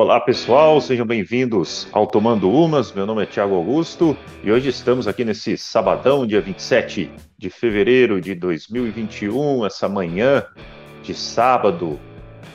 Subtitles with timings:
[0.00, 2.90] Olá pessoal, sejam bem-vindos ao Tomando Umas.
[2.90, 8.18] Meu nome é Thiago Augusto e hoje estamos aqui nesse sabadão, dia 27 de fevereiro
[8.18, 10.42] de 2021, essa manhã
[11.02, 12.00] de sábado.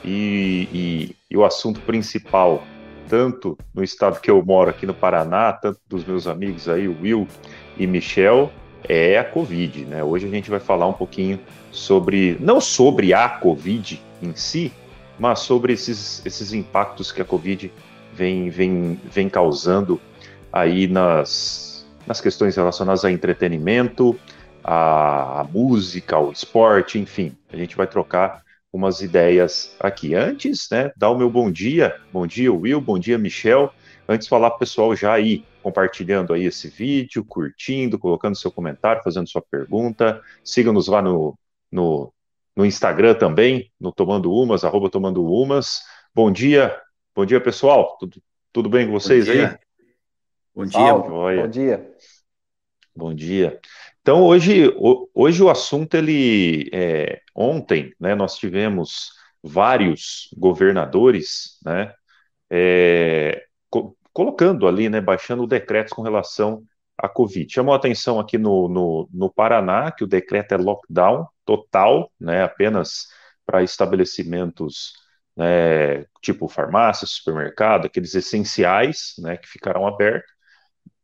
[0.04, 2.64] E, e, e o assunto principal,
[3.08, 7.28] tanto no estado que eu moro aqui no Paraná, tanto dos meus amigos aí, Will
[7.78, 8.50] e Michel,
[8.88, 10.02] é a Covid, né?
[10.02, 11.38] Hoje a gente vai falar um pouquinho
[11.70, 14.72] sobre, não sobre a Covid em si,
[15.18, 17.72] mas sobre esses, esses impactos que a Covid
[18.12, 20.00] vem, vem, vem causando
[20.52, 24.18] aí nas, nas questões relacionadas a entretenimento,
[24.62, 27.36] a, a música, ao esporte, enfim.
[27.52, 30.14] A gente vai trocar umas ideias aqui.
[30.14, 31.94] Antes, né, dar o meu bom dia.
[32.12, 32.80] Bom dia, Will.
[32.80, 33.72] Bom dia, Michel.
[34.08, 39.02] Antes, falar para o pessoal já aí, compartilhando aí esse vídeo, curtindo, colocando seu comentário,
[39.02, 40.20] fazendo sua pergunta.
[40.44, 41.36] Siga-nos lá no,
[41.72, 42.12] no,
[42.56, 45.82] no Instagram também, no Tomando Umas, arroba Tomando Umas.
[46.14, 46.80] Bom dia,
[47.14, 49.58] bom dia pessoal, tudo, tudo bem com vocês bom aí?
[50.54, 51.96] Bom dia, bom dia.
[52.96, 53.60] Bom dia.
[54.00, 54.74] Então hoje,
[55.12, 58.14] hoje o assunto ele é, ontem, né?
[58.14, 59.10] Nós tivemos
[59.42, 61.92] vários governadores, né?
[62.48, 64.98] É, co colocando ali, né?
[64.98, 66.62] Baixando decretos com relação
[66.98, 67.52] à Covid.
[67.52, 72.42] Chamou a atenção aqui no, no, no Paraná que o decreto é lockdown total, né,
[72.42, 73.06] apenas
[73.44, 74.92] para estabelecimentos
[75.36, 80.32] né, tipo farmácia, supermercado, aqueles essenciais né, que ficarão abertos,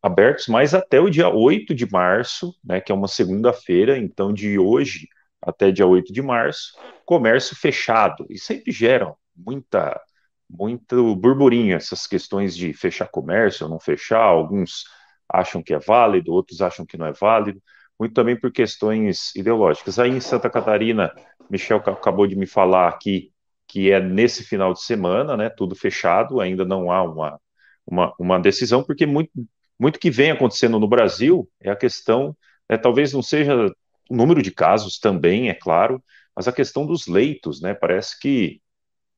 [0.02, 4.58] abertos, mas até o dia 8 de março, né, que é uma segunda-feira, então de
[4.58, 5.06] hoje
[5.40, 6.72] até dia 8 de março,
[7.04, 8.26] comércio fechado.
[8.30, 10.00] E sempre geram muita,
[10.48, 14.84] muito burburinho essas questões de fechar comércio ou não fechar, alguns
[15.32, 17.60] acham que é válido, outros acham que não é válido
[17.98, 19.96] muito também por questões ideológicas.
[19.98, 21.14] Aí em Santa Catarina,
[21.48, 23.30] Michel acabou de me falar aqui
[23.68, 27.40] que é nesse final de semana, né, tudo fechado, ainda não há uma,
[27.86, 29.30] uma, uma decisão, porque muito,
[29.78, 32.36] muito que vem acontecendo no Brasil é a questão,
[32.68, 33.72] né, talvez não seja
[34.10, 36.02] o número de casos também, é claro,
[36.36, 38.60] mas a questão dos leitos, né, parece que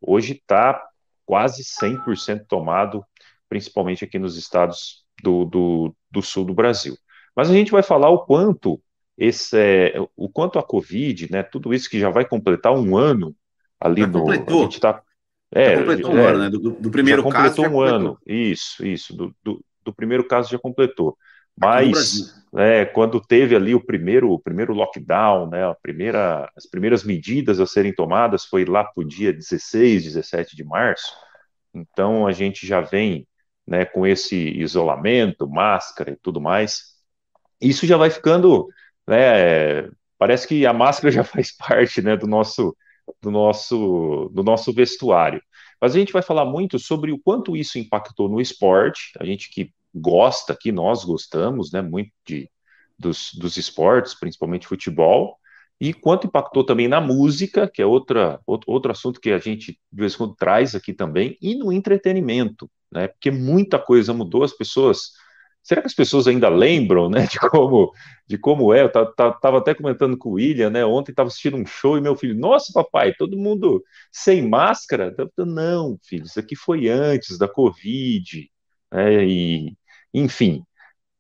[0.01, 0.87] hoje está
[1.25, 3.05] quase 100% tomado,
[3.49, 6.97] principalmente aqui nos estados do, do, do sul do Brasil.
[7.35, 8.81] Mas a gente vai falar o quanto
[9.17, 13.35] esse, é, o quanto a Covid, né, tudo isso que já vai completar um ano
[13.81, 14.21] ali já no.
[14.21, 14.61] Completou.
[14.61, 15.03] A gente tá,
[15.53, 16.51] é, já completou é, um ano, né?
[16.51, 17.75] Do, do primeiro já completou caso.
[17.75, 17.97] um completou.
[17.97, 18.19] ano.
[18.27, 19.17] Isso, isso.
[19.17, 21.17] Do, do, do, primeiro caso já completou.
[21.57, 27.05] Mas é, quando teve ali o primeiro, o primeiro lockdown, né, a primeira, as primeiras
[27.05, 31.13] medidas a serem tomadas foi lá para o dia 16, 17 de março.
[31.73, 33.27] Então a gente já vem
[33.67, 36.95] né, com esse isolamento, máscara e tudo mais
[37.65, 38.69] isso já vai ficando,
[39.07, 39.89] né,
[40.19, 42.77] parece que a máscara já faz parte, né, do nosso,
[43.23, 45.43] do nosso, do nosso vestuário.
[45.81, 49.51] Mas a gente vai falar muito sobre o quanto isso impactou no esporte, a gente
[49.51, 52.49] que gosta, que nós gostamos, né, muito de,
[52.99, 55.39] dos, dos esportes, principalmente futebol,
[55.81, 60.01] e quanto impactou também na música, que é outra, outro, assunto que a gente de
[60.01, 64.53] vez em quando traz aqui também, e no entretenimento, né, porque muita coisa mudou, as
[64.53, 65.13] pessoas
[65.65, 67.91] Será que as pessoas ainda lembram, né, de como,
[68.29, 68.83] de como é?
[68.83, 70.85] Eu estava até comentando com o William, né?
[70.85, 75.15] Ontem estava assistindo um show e meu filho, nossa, papai, todo mundo sem máscara?
[75.39, 78.51] Não, filho, isso aqui foi antes da Covid,
[78.93, 79.25] né?
[79.25, 79.75] E,
[80.13, 80.63] enfim,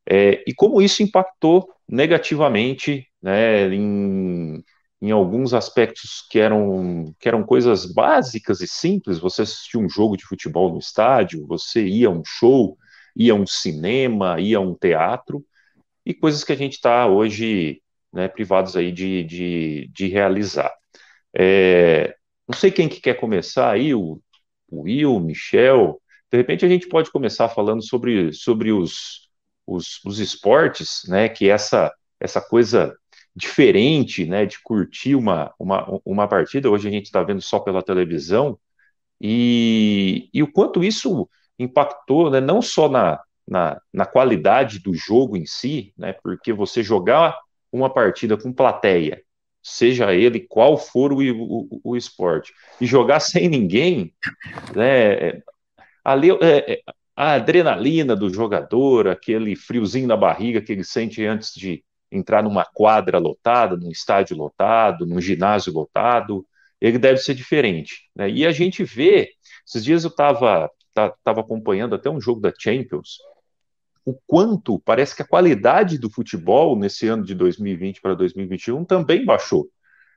[0.07, 4.63] é, e como isso impactou negativamente, né, em,
[5.07, 9.19] em alguns aspectos que eram, que eram coisas básicas e simples.
[9.19, 12.77] Você assistia um jogo de futebol no estádio, você ia a um show
[13.17, 15.45] ia a um cinema, ia a um teatro,
[16.05, 17.81] e coisas que a gente está hoje
[18.13, 20.73] né, privados aí de, de, de realizar.
[21.37, 22.15] É,
[22.47, 24.21] não sei quem que quer começar aí, o,
[24.69, 26.01] o Will, o Michel,
[26.31, 29.29] de repente a gente pode começar falando sobre, sobre os,
[29.67, 32.95] os, os esportes, né, que essa, essa coisa
[33.35, 37.83] diferente, né, de curtir uma, uma, uma partida, hoje a gente está vendo só pela
[37.83, 38.59] televisão,
[39.21, 41.29] e, e o quanto isso
[41.59, 46.83] impactou né, não só na, na, na, qualidade do jogo em si, né, porque você
[46.83, 47.37] jogar
[47.73, 49.23] uma partida com plateia,
[49.63, 54.15] seja ele qual for o, o, o esporte, e jogar sem ninguém,
[54.77, 55.43] né,
[56.05, 56.83] ali, é, é,
[57.17, 61.83] a adrenalina do jogador, aquele friozinho na barriga que ele sente antes de
[62.17, 66.47] entrar numa quadra lotada, num estádio lotado, num ginásio lotado,
[66.81, 68.09] ele deve ser diferente.
[68.15, 68.31] Né?
[68.31, 69.31] E a gente vê,
[69.67, 73.19] esses dias eu estava tá, acompanhando até um jogo da Champions,
[74.05, 79.25] o quanto parece que a qualidade do futebol nesse ano de 2020 para 2021 também
[79.25, 79.67] baixou.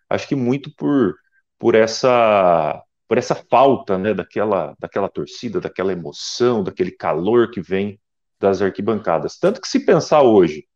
[0.09, 1.15] Acho que muito por,
[1.57, 7.99] por essa por essa falta né, daquela, daquela torcida, daquela emoção, daquele calor que vem
[8.39, 9.37] das arquibancadas.
[9.39, 10.66] Tanto que se pensar hoje,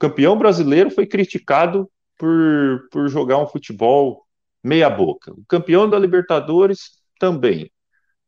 [0.00, 1.88] campeão brasileiro foi criticado
[2.18, 4.26] por, por jogar um futebol
[4.64, 5.32] meia boca.
[5.32, 7.70] O campeão da Libertadores também.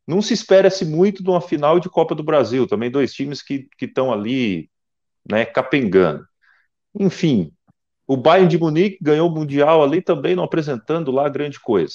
[0.07, 3.69] Não se espera-se muito de uma final de Copa do Brasil, também dois times que
[3.81, 4.71] estão ali
[5.29, 6.27] né, capengando.
[6.95, 7.53] Enfim,
[8.07, 11.95] o Bayern de Munique ganhou o Mundial ali também, não apresentando lá grande coisa.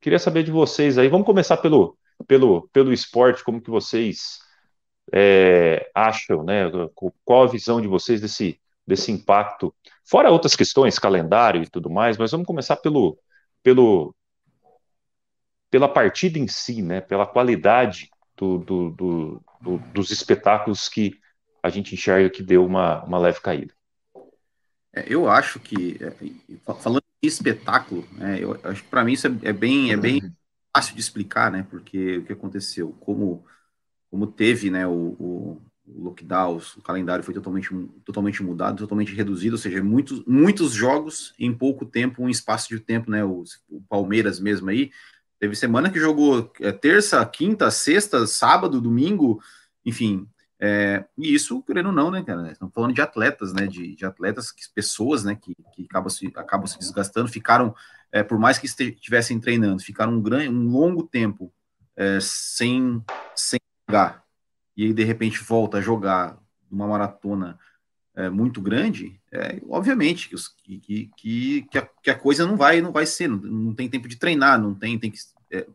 [0.00, 1.96] Queria saber de vocês aí, vamos começar pelo,
[2.26, 4.40] pelo, pelo esporte, como que vocês
[5.12, 6.64] é, acham, né?
[7.24, 9.74] Qual a visão de vocês desse, desse impacto?
[10.04, 13.18] Fora outras questões, calendário e tudo mais, mas vamos começar pelo,
[13.62, 14.14] pelo,
[15.70, 17.00] pela partida em si, né?
[17.00, 21.18] Pela qualidade do, do, do, dos espetáculos que
[21.62, 23.72] a gente enxerga que deu uma, uma leve caída.
[24.92, 29.26] É, eu acho que, é, falando de espetáculo, né, eu acho que para mim isso
[29.26, 30.20] é, é, bem, é bem
[30.74, 31.66] fácil de explicar, né?
[31.70, 33.44] Porque o que aconteceu, como,
[34.10, 37.70] como teve né, o, o, o lockdown, o calendário foi totalmente,
[38.04, 42.80] totalmente mudado, totalmente reduzido, ou seja, muitos, muitos jogos em pouco tempo, um espaço de
[42.80, 43.24] tempo, né?
[43.24, 44.90] O, o Palmeiras mesmo aí,
[45.38, 49.42] teve semana que jogou é, terça, quinta, sexta, sábado, domingo,
[49.84, 50.28] enfim,
[50.64, 52.52] é, e isso, querendo ou não, né, cara?
[52.52, 53.66] Estamos falando de atletas, né?
[53.66, 55.34] De, de atletas, que, pessoas, né?
[55.34, 57.74] Que, que acabam, se, acabam se desgastando, ficaram,
[58.12, 61.52] é, por mais que estivessem treinando, ficaram um, grande, um longo tempo
[61.96, 63.02] é, sem,
[63.34, 63.58] sem
[63.90, 64.21] jogar.
[64.76, 66.38] E aí, de repente, volta a jogar
[66.70, 67.58] uma maratona
[68.14, 72.80] é, muito grande, é, obviamente que, que, que, que, a, que a coisa não vai
[72.82, 75.18] não vai ser, não, não tem tempo de treinar, não tem, tem que
[75.50, 75.66] é,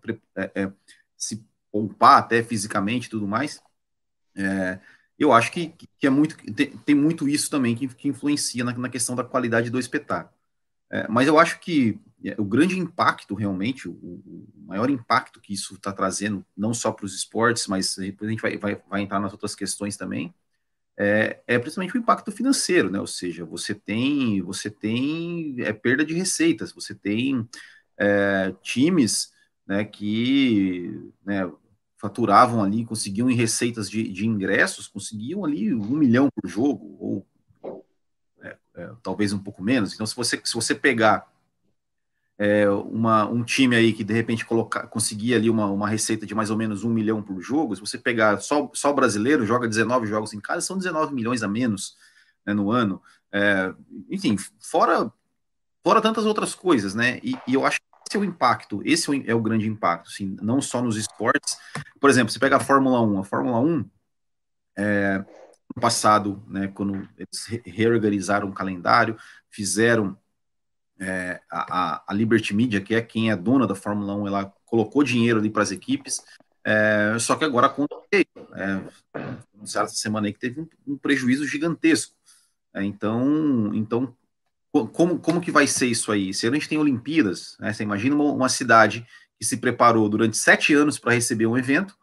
[0.56, 0.72] é,
[1.16, 3.62] se poupar até fisicamente e tudo mais.
[4.36, 4.80] É,
[5.18, 8.90] eu acho que, que é muito tem, tem, muito isso também que, influencia na, na,
[8.90, 10.36] questão da qualidade do espetáculo.
[10.92, 12.07] É, mas eu acho que é,
[12.38, 17.06] o grande impacto, realmente, o, o maior impacto que isso está trazendo, não só para
[17.06, 20.34] os esportes, mas depois a gente vai, vai, vai, entrar nas outras questões também,
[20.98, 23.00] é, é principalmente o impacto financeiro, né?
[23.00, 27.48] Ou seja, você tem você tem é, perda de receitas, você tem
[27.98, 29.32] é, times
[29.66, 31.52] né, que né,
[31.98, 37.28] faturavam ali, conseguiam em receitas de, de ingressos, conseguiam ali um milhão por jogo, ou
[38.42, 39.94] é, é, talvez um pouco menos.
[39.94, 41.32] Então, se você, se você pegar
[42.40, 46.36] é, uma, um time aí que de repente colocar, conseguia ali uma, uma receita de
[46.36, 49.68] mais ou menos um milhão por jogo, se você pegar só, só o brasileiro, joga
[49.68, 51.98] 19 jogos em casa, são 19 milhões a menos
[52.46, 53.02] né, no ano.
[53.32, 53.74] É,
[54.10, 55.12] enfim, fora,
[55.84, 57.20] fora tantas outras coisas, né?
[57.24, 60.62] E, e eu acho esse é o impacto, esse é o grande impacto, assim, não
[60.62, 61.58] só nos esportes.
[62.00, 63.86] Por exemplo, você pega a Fórmula 1, a Fórmula 1,
[64.78, 65.26] é,
[65.76, 69.18] no passado, né, quando eles reorganizaram o calendário,
[69.50, 70.18] fizeram
[71.00, 75.04] é, a, a, Liberty Media, que é quem é dona da Fórmula 1, ela colocou
[75.04, 76.24] dinheiro ali para as equipes,
[76.64, 78.26] é, só que agora a conta veio.
[78.54, 78.82] É,
[79.64, 82.16] essa semana aí que teve um, um prejuízo gigantesco.
[82.74, 84.16] É, então, então
[84.72, 86.34] como, como que vai ser isso aí?
[86.34, 89.06] Se a gente tem Olimpíadas, né, você imagina uma, uma cidade
[89.40, 91.96] que se preparou durante sete anos para receber um evento,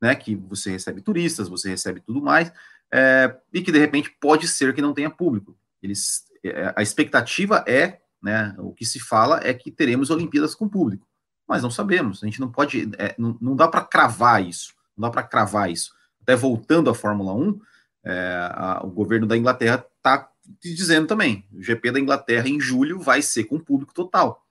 [0.00, 2.52] né, que você recebe turistas, você recebe tudo mais,
[2.92, 5.56] é, e que de repente pode ser que não tenha público.
[5.82, 10.68] Eles, é, a expectativa é, né, o que se fala é que teremos Olimpíadas com
[10.68, 11.06] público,
[11.48, 12.22] mas não sabemos.
[12.22, 15.70] A gente não pode, é, não, não, dá para cravar isso, não dá para cravar
[15.70, 15.92] isso.
[16.22, 17.60] Até voltando à Fórmula 1,
[18.04, 22.98] é, a, o governo da Inglaterra está dizendo também, o GP da Inglaterra em julho
[22.98, 24.46] vai ser com público total.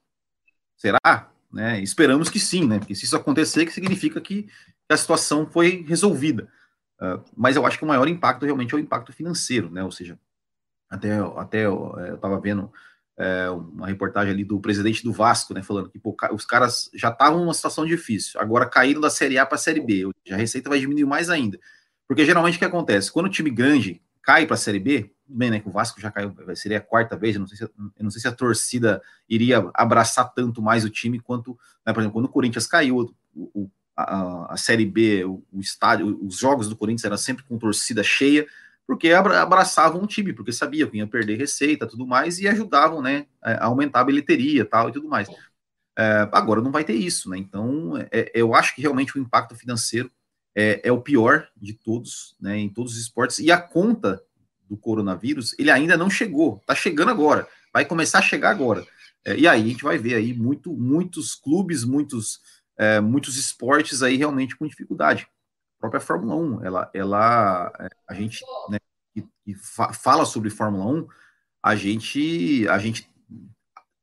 [0.78, 1.30] Será?
[1.52, 1.82] Né?
[1.82, 2.80] Esperamos que sim, né?
[2.80, 4.48] Porque se isso acontecer, que significa que
[4.88, 6.48] a situação foi resolvida.
[7.02, 9.84] Uh, mas eu acho que o maior impacto realmente é o impacto financeiro, né?
[9.84, 10.18] Ou seja,
[10.90, 12.72] até, até eu estava vendo
[13.20, 15.62] é, uma reportagem ali do presidente do Vasco, né?
[15.62, 19.46] Falando que pô, os caras já estavam numa situação difícil, agora caíram da Série A
[19.46, 21.60] para a Série B, a receita vai diminuir mais ainda.
[22.08, 23.12] Porque geralmente o que acontece?
[23.12, 26.10] Quando o time grande cai para a Série B, bem, né, que o Vasco já
[26.10, 29.70] caiu, seria a quarta vez, eu não sei se, não sei se a torcida iria
[29.74, 34.54] abraçar tanto mais o time quanto, né, por exemplo, quando o Corinthians caiu, o, a,
[34.54, 38.48] a, Série B, o, o, estádio, os jogos do Corinthians eram sempre com torcida cheia,
[38.90, 43.28] porque abraçavam o time, porque sabiam que ia perder receita tudo mais, e ajudavam, né,
[43.40, 45.30] a aumentar a bilheteria tal e tudo mais.
[45.96, 49.54] É, agora não vai ter isso, né, então é, eu acho que realmente o impacto
[49.54, 50.10] financeiro
[50.58, 54.20] é, é o pior de todos, né, em todos os esportes, e a conta
[54.68, 58.84] do coronavírus, ele ainda não chegou, está chegando agora, vai começar a chegar agora.
[59.24, 62.40] É, e aí a gente vai ver aí muito, muitos clubes, muitos,
[62.76, 65.28] é, muitos esportes aí realmente com dificuldade.
[65.80, 68.78] Própria Fórmula 1, ela, ela é, a gente né,
[69.14, 71.08] que, que fa fala sobre Fórmula 1,
[71.64, 73.10] a gente, a gente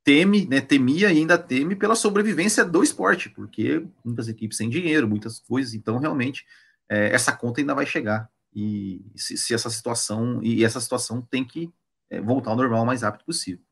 [0.03, 5.07] teme, né, temia e ainda teme pela sobrevivência do esporte, porque muitas equipes sem dinheiro,
[5.07, 6.45] muitas coisas, então realmente
[6.89, 8.29] é, essa conta ainda vai chegar.
[8.53, 11.71] E se, se, essa situação, e essa situação tem que
[12.09, 13.63] é, voltar ao normal o mais rápido possível.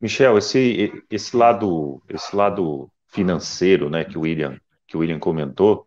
[0.00, 5.86] Michel, esse, esse lado, esse lado financeiro, né, que o William, que o William comentou.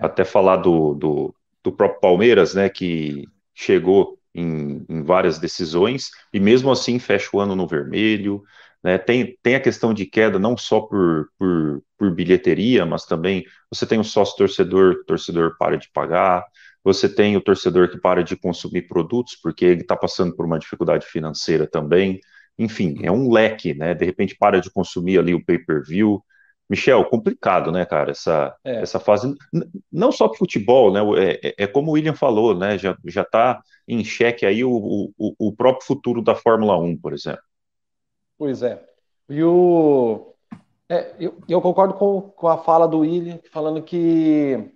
[0.00, 6.40] Até falar do, do, do próprio Palmeiras, né, que chegou em, em, várias decisões e
[6.40, 8.42] mesmo assim fecha o ano no vermelho.
[8.82, 8.98] Né?
[8.98, 13.86] Tem, tem a questão de queda não só por, por, por bilheteria, mas também você
[13.86, 16.44] tem o sócio torcedor, o torcedor para de pagar,
[16.82, 20.58] você tem o torcedor que para de consumir produtos porque ele está passando por uma
[20.58, 22.20] dificuldade financeira também.
[22.58, 23.94] Enfim, é um leque, né?
[23.94, 26.22] De repente para de consumir ali o pay-per-view,
[26.68, 28.80] Michel, complicado, né, cara, essa, é.
[28.80, 29.34] essa fase,
[29.92, 33.62] não só para futebol, né, é, é, é, como o William falou, né, já está
[33.86, 37.42] em xeque aí o, o, o, próprio futuro da Fórmula 1, por exemplo.
[38.38, 38.82] Pois é,
[39.28, 40.34] e o,
[40.88, 44.72] é, eu, eu, concordo com, com a fala do William, falando que,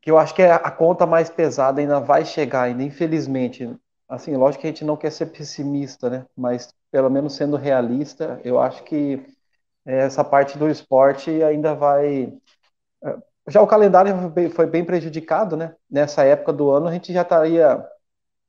[0.00, 3.70] que eu acho que a conta mais pesada ainda vai chegar, ainda, infelizmente,
[4.08, 8.40] assim, lógico que a gente não quer ser pessimista, né, mas pelo menos sendo realista,
[8.42, 9.34] eu acho que
[9.84, 12.32] essa parte do esporte ainda vai.
[13.02, 13.16] É,
[13.48, 15.74] já o calendário foi bem prejudicado, né?
[15.90, 17.84] Nessa época do ano a gente já estaria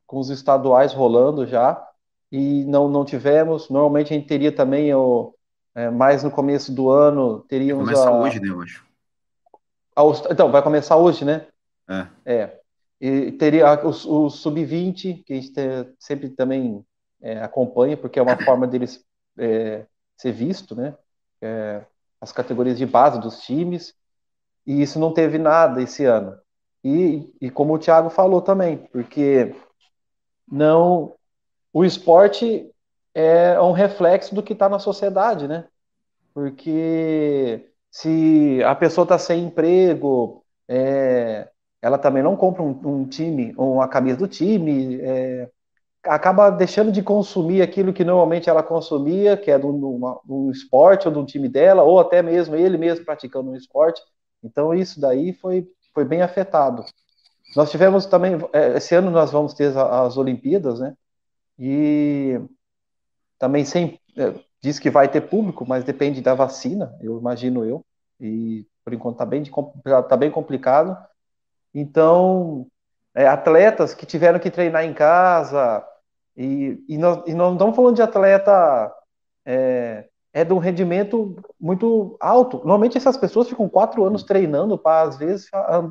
[0.08, 1.86] com os estaduais rolando já
[2.32, 3.70] e não, não tivemos.
[3.70, 5.34] Normalmente a gente teria também o
[5.74, 7.84] é, mais no começo do ano teríamos.
[7.86, 8.18] Começa a...
[8.18, 8.50] hoje, né?
[8.50, 8.86] Eu acho.
[9.96, 11.48] A, então vai começar hoje, né?
[11.90, 12.08] É.
[12.26, 12.60] é.
[13.02, 15.54] E teria o, o sub-20 que a gente
[16.00, 16.84] sempre também
[17.22, 19.04] é, acompanha porque é uma forma deles
[19.38, 20.96] é, ser visto, né?
[21.46, 21.86] É,
[22.20, 23.94] as categorias de base dos times,
[24.66, 26.36] e isso não teve nada esse ano.
[26.84, 29.56] E, e como o Thiago falou também, porque
[30.52, 31.14] não
[31.74, 32.70] o esporte
[33.14, 35.68] é um reflexo do que está na sociedade, né?
[36.34, 41.50] Porque se a pessoa está sem emprego, é,
[41.82, 45.50] ela também não compra um, um time, uma camisa do time, é,
[46.06, 51.14] acaba deixando de consumir aquilo que normalmente ela consumia, que é do, do esporte ou
[51.14, 54.02] do time dela, ou até mesmo ele mesmo praticando um esporte.
[54.44, 56.86] Então isso daí foi, foi bem afetado.
[57.56, 60.96] Nós tivemos também, é, esse ano nós vamos ter as, as Olimpíadas, né?
[61.58, 62.40] E
[63.40, 67.84] também sem, é, diz que vai ter público, mas depende da vacina, eu imagino eu.
[68.20, 69.44] E por enquanto está bem,
[70.08, 70.98] tá bem complicado.
[71.74, 72.68] Então,
[73.16, 75.84] é, atletas que tiveram que treinar em casa,
[76.38, 78.92] e, e, nós, e nós não estamos falando de atleta
[79.46, 82.58] é, é de um rendimento muito alto.
[82.58, 85.48] Normalmente essas pessoas ficam quatro anos treinando para, às vezes,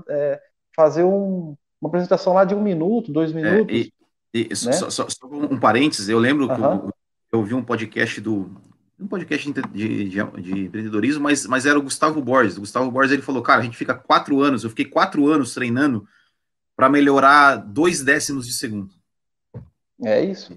[0.09, 0.41] é,
[0.77, 3.75] fazer um, uma apresentação lá de um minuto, dois é, minutos.
[3.75, 3.93] É, e,
[4.35, 4.55] e né?
[4.55, 6.91] só, só, só, um parênteses, eu lembro que eu,
[7.33, 8.51] eu vi um podcast do
[8.99, 12.57] um podcast de, de, de, empreendedorismo, mas, mas era o Gustavo Borges.
[12.57, 15.53] O Gustavo Borges ele falou, cara, a gente fica quatro anos, eu fiquei quatro anos
[15.53, 16.07] treinando
[16.77, 18.95] para melhorar dois décimos de segundo.
[20.03, 20.57] É isso.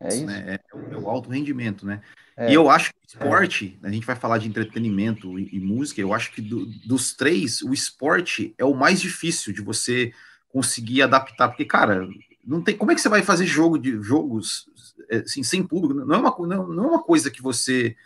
[0.00, 0.26] É isso.
[0.26, 0.44] Né?
[0.46, 2.00] É, é, o alto rendimento, né?
[2.36, 2.50] É.
[2.50, 6.00] E eu acho que o esporte, a gente vai falar de entretenimento e, e música,
[6.00, 10.12] eu acho que do, dos três, o esporte é o mais difícil de você
[10.48, 12.08] conseguir adaptar, porque, cara,
[12.44, 14.70] não tem como é que você vai fazer jogo de jogos
[15.10, 15.94] assim, sem público?
[15.94, 17.96] Não é uma, não, não é uma coisa que você.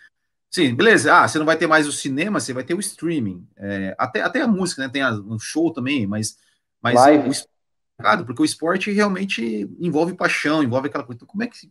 [0.51, 1.15] Sim, beleza.
[1.15, 3.47] Ah, você não vai ter mais o cinema, você vai ter o streaming.
[3.57, 4.89] É, até, até a música, né?
[4.89, 6.37] Tem um show também, mas,
[6.83, 7.31] mas Live.
[8.03, 11.17] O, porque o esporte realmente envolve paixão, envolve aquela coisa.
[11.19, 11.71] Então, como é que.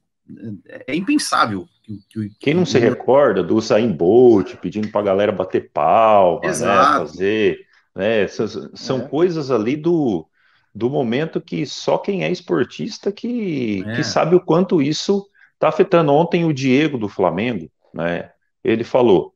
[0.87, 1.67] É impensável.
[1.83, 6.41] Que, que, Quem não se recorda do Sain Bolt pedindo para a galera bater palma,
[6.41, 7.59] né, fazer.
[7.93, 9.07] Né, são é.
[9.07, 10.25] coisas ali do,
[10.73, 13.95] do momento que só quem é esportista que, é.
[13.95, 16.13] que sabe o quanto isso está afetando.
[16.13, 18.31] Ontem o Diego do Flamengo, né,
[18.63, 19.30] ele falou: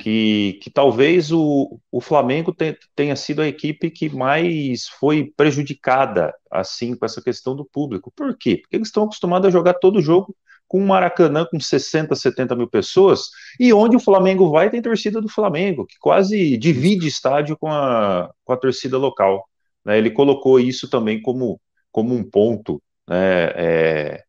[0.00, 2.54] que, que talvez o, o Flamengo
[2.94, 8.12] tenha sido a equipe que mais foi prejudicada assim com essa questão do público.
[8.14, 8.56] Por quê?
[8.56, 10.34] Porque eles estão acostumados a jogar todo jogo
[10.68, 15.20] com um Maracanã com 60, 70 mil pessoas, e onde o Flamengo vai tem torcida
[15.20, 19.48] do Flamengo, que quase divide estádio com a, com a torcida local.
[19.84, 19.96] Né?
[19.96, 21.58] Ele colocou isso também como,
[21.90, 24.24] como um ponto né, é,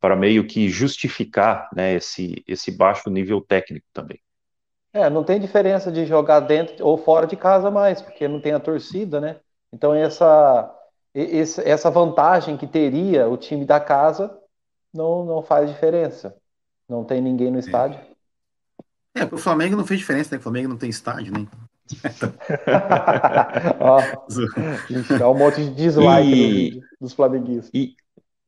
[0.00, 4.18] para meio que justificar né, esse, esse baixo nível técnico também.
[4.94, 8.52] É, não tem diferença de jogar dentro ou fora de casa mais, porque não tem
[8.52, 9.40] a torcida, né?
[9.72, 10.72] Então essa
[11.64, 14.36] essa vantagem que teria o time da casa
[14.94, 16.36] não, não faz diferença.
[16.88, 18.00] Não tem ninguém no estádio.
[19.16, 20.38] É, para o Flamengo não fez diferença, né?
[20.38, 21.46] O Flamengo não tem estádio, né?
[23.80, 24.14] Ó,
[25.16, 27.70] dá um monte de dislike e, dos flamenguistas.
[27.74, 27.96] E,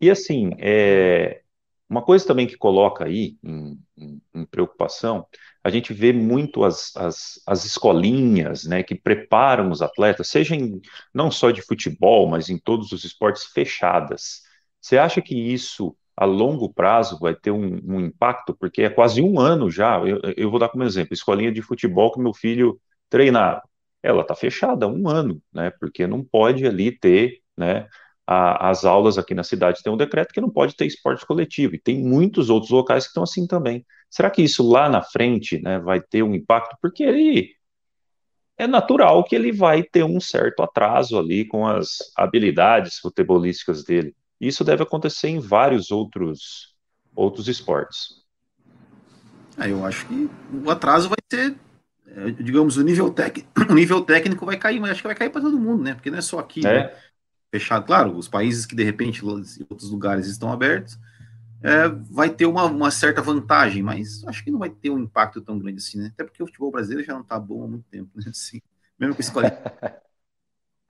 [0.00, 1.42] e assim, é,
[1.88, 5.26] Uma coisa também que coloca aí em, em, em preocupação,
[5.66, 10.80] a gente vê muito as, as, as, escolinhas, né, que preparam os atletas, seja em,
[11.12, 14.42] não só de futebol, mas em todos os esportes fechadas.
[14.80, 18.54] Você acha que isso, a longo prazo, vai ter um, um impacto?
[18.56, 22.12] Porque é quase um ano já, eu, eu, vou dar como exemplo, escolinha de futebol
[22.12, 22.80] que meu filho
[23.10, 23.60] treinava,
[24.04, 27.88] ela está fechada há um ano, né, porque não pode ali ter, né,
[28.24, 31.74] a, as aulas aqui na cidade tem um decreto que não pode ter esporte coletivo,
[31.74, 33.84] e tem muitos outros locais que estão assim também.
[34.10, 36.76] Será que isso lá na frente né, vai ter um impacto?
[36.80, 37.54] Porque ele
[38.56, 44.14] é natural que ele vai ter um certo atraso ali com as habilidades futebolísticas dele.
[44.40, 46.74] Isso deve acontecer em vários outros,
[47.14, 48.24] outros esportes.
[49.56, 50.30] Ah, eu acho que
[50.64, 51.56] o atraso vai ser,
[52.06, 53.44] é, digamos, o nível, tec...
[53.68, 55.94] o nível técnico vai cair, mas acho que vai cair para todo mundo, né?
[55.94, 56.66] Porque não é só aqui.
[56.66, 56.84] É.
[56.84, 56.96] Né?
[57.50, 57.86] fechado.
[57.86, 60.98] Claro, os países que de repente em outros lugares estão abertos,
[61.62, 65.40] é, vai ter uma, uma, certa vantagem, mas acho que não vai ter um impacto
[65.40, 66.10] tão grande assim, né?
[66.12, 68.24] Até porque o futebol brasileiro já não está bom há muito tempo, né?
[68.30, 68.60] Assim,
[68.98, 69.58] mesmo com escolha.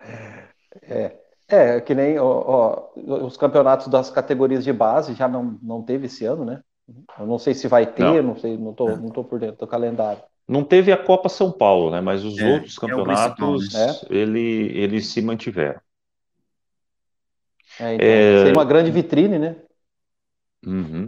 [0.82, 1.16] é,
[1.48, 6.06] é, que nem ó, ó, os campeonatos das categorias de base já não, não teve
[6.06, 6.62] esse ano, né?
[7.18, 9.58] Eu não sei se vai ter, não, não sei, não tô, não tô por dentro
[9.58, 10.22] do calendário.
[10.46, 12.00] Não teve a Copa São Paulo, né?
[12.00, 14.00] Mas os é, outros é campeonatos, né?
[14.08, 15.80] ele, eles se mantiveram.
[17.80, 18.38] É, então, é...
[18.38, 19.56] Seria uma grande vitrine, né?
[20.66, 21.06] Uhum.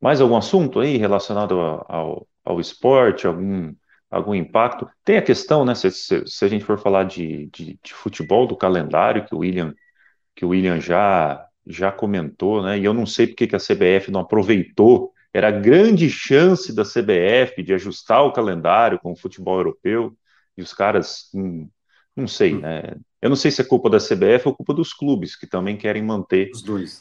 [0.00, 3.74] Mais algum assunto aí relacionado ao, ao, esporte, algum,
[4.10, 4.88] algum impacto?
[5.04, 5.74] Tem a questão, né?
[5.74, 9.38] Se, se, se a gente for falar de, de, de, futebol, do calendário que o
[9.38, 9.74] William,
[10.34, 12.78] que o William já, já comentou, né?
[12.78, 15.12] E eu não sei porque que a CBF não aproveitou.
[15.32, 20.16] Era grande chance da CBF de ajustar o calendário com o futebol europeu
[20.56, 21.30] e os caras,
[22.16, 22.60] não sei, hum.
[22.60, 22.82] né?
[23.20, 26.02] Eu não sei se é culpa da CBF ou culpa dos clubes, que também querem
[26.02, 26.50] manter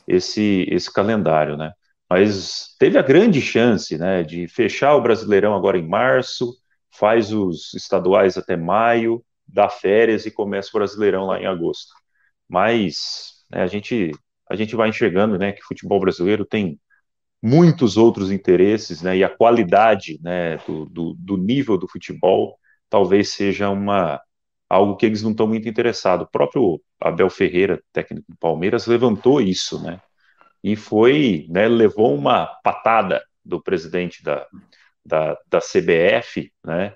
[0.08, 1.72] esse, esse calendário, né?
[2.10, 6.54] Mas teve a grande chance, né, de fechar o Brasileirão agora em março,
[6.92, 11.94] faz os estaduais até maio, dá férias e começa o Brasileirão lá em agosto.
[12.48, 14.12] Mas né, a gente
[14.50, 16.80] a gente vai enxergando, né, que o futebol brasileiro tem
[17.42, 22.60] muitos outros interesses, né, e a qualidade, né, do, do, do nível do futebol
[22.90, 24.22] talvez seja uma
[24.74, 26.26] algo que eles não estão muito interessados.
[26.26, 30.02] O próprio Abel Ferreira, técnico do Palmeiras, levantou isso, né?
[30.64, 34.48] E foi, né, levou uma patada do presidente da,
[35.06, 36.96] da, da CBF, né?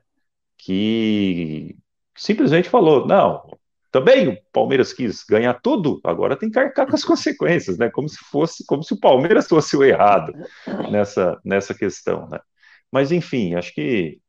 [0.57, 1.75] Que
[2.15, 3.57] simplesmente falou: não,
[3.91, 7.89] também o Palmeiras quis ganhar tudo, agora tem que arcar com as consequências, né?
[7.89, 10.33] Como se fosse, como se o Palmeiras fosse o errado
[10.91, 12.39] nessa, nessa questão, né?
[12.91, 14.19] Mas enfim, acho que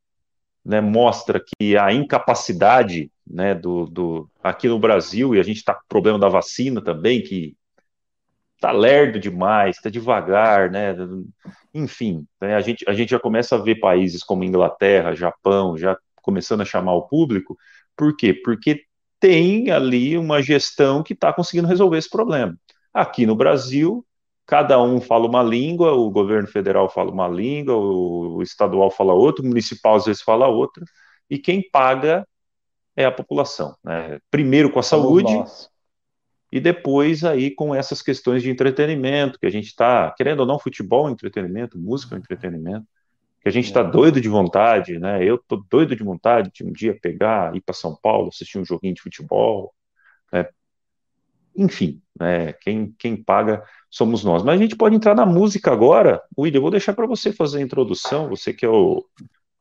[0.65, 5.75] né, mostra que a incapacidade né, do, do, aqui no Brasil, e a gente está
[5.75, 7.57] com o problema da vacina também, que
[8.57, 10.95] está lerdo demais, está devagar, né,
[11.73, 15.97] enfim, né, a, gente, a gente já começa a ver países como Inglaterra, Japão, já
[16.23, 17.57] começando a chamar o público,
[17.97, 18.33] por quê?
[18.35, 18.85] Porque
[19.21, 22.57] tem ali uma gestão que está conseguindo resolver esse problema.
[22.93, 24.05] Aqui no Brasil,
[24.49, 29.45] cada um fala uma língua, o governo federal fala uma língua, o estadual fala outra,
[29.45, 30.83] o municipal às vezes fala outra,
[31.29, 32.27] e quem paga
[32.97, 33.77] é a população.
[33.85, 34.19] Né?
[34.31, 35.35] Primeiro com a saúde
[36.51, 40.59] e depois aí com essas questões de entretenimento, que a gente está, querendo ou não,
[40.59, 42.87] futebol é entretenimento, música é entretenimento,
[43.43, 43.91] que a gente está é.
[43.91, 45.23] doido de vontade, né?
[45.23, 48.65] Eu tô doido de vontade de um dia pegar, ir para São Paulo, assistir um
[48.65, 49.75] joguinho de futebol,
[50.33, 50.47] né?
[51.59, 52.53] Enfim, né?
[52.55, 54.45] Quem, quem paga somos nós.
[54.45, 56.23] Mas a gente pode entrar na música agora.
[56.39, 59.05] William, eu vou deixar para você fazer a introdução, você que é o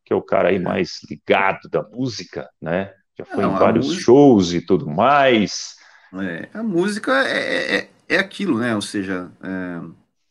[0.05, 2.93] que é o cara aí mais ligado da música, né?
[3.17, 4.03] Já foi Não, em vários música...
[4.03, 5.75] shows e tudo mais.
[6.13, 8.73] É, a música é, é, é aquilo, né?
[8.73, 9.81] Ou seja, é,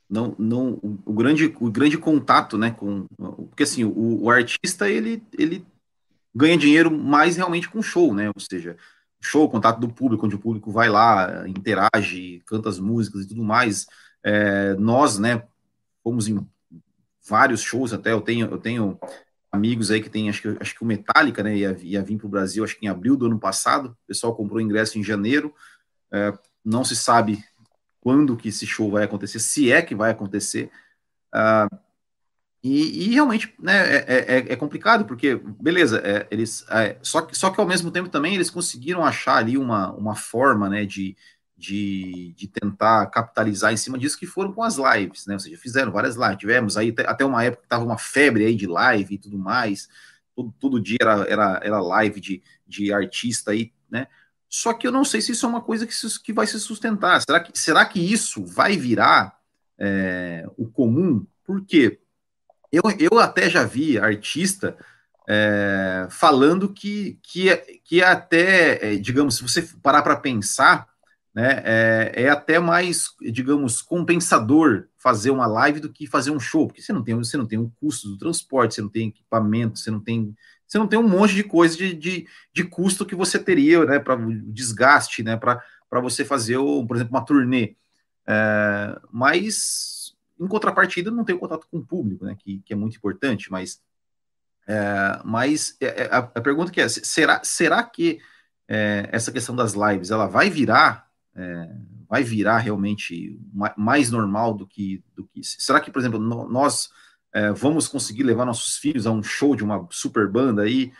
[0.09, 2.71] não, não, o, o, grande, o grande contato, né?
[2.71, 3.05] Com,
[3.51, 5.67] porque assim, o, o artista ele, ele
[6.35, 8.29] ganha dinheiro mais realmente com show, né?
[8.29, 8.79] Ou seja,
[9.21, 13.43] show, contato do público, onde o público vai lá, interage, canta as músicas e tudo
[13.43, 13.87] mais.
[14.23, 15.43] É, nós, né,
[16.03, 16.47] fomos em
[17.29, 18.99] vários shows até, eu tenho, eu tenho
[19.51, 22.27] amigos aí que tem, acho que, acho que o Metallica, né, ia, ia vir para
[22.27, 25.55] o Brasil, acho que em abril do ano passado, o pessoal comprou ingresso em janeiro,
[26.13, 26.33] é,
[26.65, 27.43] não se sabe
[28.01, 30.71] quando que esse show vai acontecer, se é que vai acontecer,
[31.35, 31.86] uh,
[32.67, 37.23] e, e, realmente né, é, é, é, é complicado, porque, beleza, é, eles, é, só,
[37.23, 40.85] que, só que ao mesmo tempo também eles conseguiram achar ali uma, uma forma né,
[40.85, 41.17] de,
[41.57, 45.35] de, de tentar capitalizar em cima disso, que foram com as lives, né?
[45.35, 46.39] Ou seja, fizeram várias lives.
[46.39, 49.89] Tivemos aí até uma época que estava uma febre aí de live e tudo mais.
[50.35, 54.09] Todo, todo dia era, era, era live de, de artista aí, né?
[54.49, 57.21] Só que eu não sei se isso é uma coisa que, que vai se sustentar.
[57.23, 59.39] Será que, será que isso vai virar
[59.79, 62.01] é, o comum, porque
[62.73, 64.77] eu, eu até já vi artista
[65.29, 70.89] é, falando que, que, é, que é até, é, digamos, se você parar para pensar,
[71.35, 76.67] né, é, é, até mais, digamos, compensador fazer uma live do que fazer um show,
[76.67, 79.79] porque você não tem, você não tem o custo do transporte, você não tem equipamento,
[79.79, 80.35] você não tem,
[80.67, 83.99] você não tem um monte de coisa de, de, de custo que você teria, né,
[83.99, 85.61] para desgaste, né, para
[86.01, 87.77] você fazer, por exemplo, uma turnê.
[88.27, 89.96] É, mas,
[90.39, 93.51] em contrapartida, não tem o contato com o público, né, que, que é muito importante,
[93.51, 93.81] mas,
[94.67, 98.19] é, mas é, é, a, a, pergunta que é, será, será que
[98.69, 101.75] é, essa questão das lives, ela vai virar, é,
[102.09, 103.41] vai virar realmente
[103.77, 106.91] mais normal do que, do que, será que, por exemplo, nós
[107.57, 110.91] vamos conseguir levar nossos filhos a um show de uma super banda aí,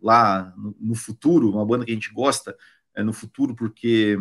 [0.00, 2.56] lá no, no futuro, uma banda que a gente gosta,
[2.96, 4.18] no futuro, porque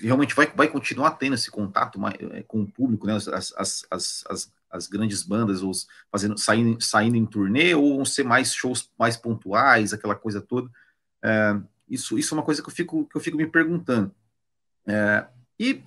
[0.00, 2.00] realmente vai, vai continuar tendo esse contato
[2.32, 3.14] é, com o público, né?
[3.14, 5.60] As, as, as, as, grandes bandas,
[6.10, 10.68] fazendo, saindo, saindo em turnê, ou vão ser mais shows mais pontuais, aquela coisa toda.
[11.22, 11.56] É,
[11.88, 14.12] isso, isso é uma coisa que eu fico, que eu fico me perguntando.
[14.86, 15.26] É,
[15.58, 15.82] e,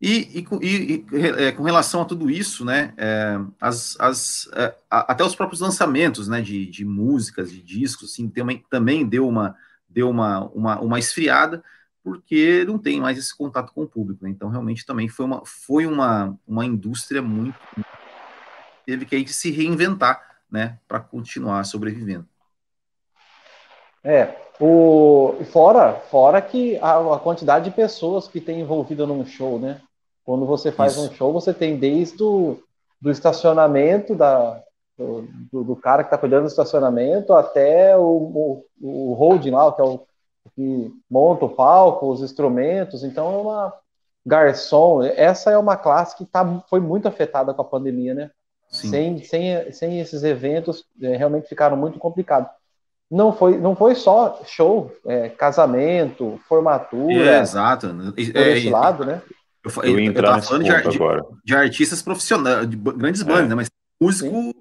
[0.00, 4.50] e, e, e é, com relação a tudo isso, né, é, as, as,
[4.90, 9.56] até os próprios lançamentos né, de, de músicas, de discos, assim, também, também deu uma,
[9.88, 11.64] deu uma, uma, uma esfriada,
[12.04, 14.22] porque não tem mais esse contato com o público.
[14.22, 14.30] Né?
[14.30, 17.58] Então, realmente, também foi uma, foi uma, uma indústria muito.
[18.84, 22.28] teve que aí se reinventar né, para continuar sobrevivendo.
[24.04, 29.58] É, o, fora, fora que a, a, quantidade de pessoas que tem envolvida num show,
[29.58, 29.80] né?
[30.22, 31.10] Quando você faz Isso.
[31.10, 32.62] um show, você tem desde o
[33.00, 34.62] do estacionamento, da,
[34.96, 39.80] do, do, cara que está cuidando do estacionamento, até o, o, o holding lá, que
[39.80, 40.06] é o
[40.54, 43.74] que monta o palco, os instrumentos, então é uma
[44.24, 48.30] garçom, essa é uma classe que tá, foi muito afetada com a pandemia, né?
[48.68, 52.50] Sem, sem, sem esses eventos, é, realmente ficaram muito complicados.
[53.08, 57.36] Não foi, não foi só show, é, casamento, formatura.
[57.36, 57.88] É, exato.
[57.88, 59.22] Por é, esse lado, né?
[59.62, 60.98] Eu, eu, eu, eu tava falando de, de,
[61.44, 63.48] de, artistas profissionais, de grandes bandas, é.
[63.48, 63.54] né?
[63.54, 64.54] Mas músico,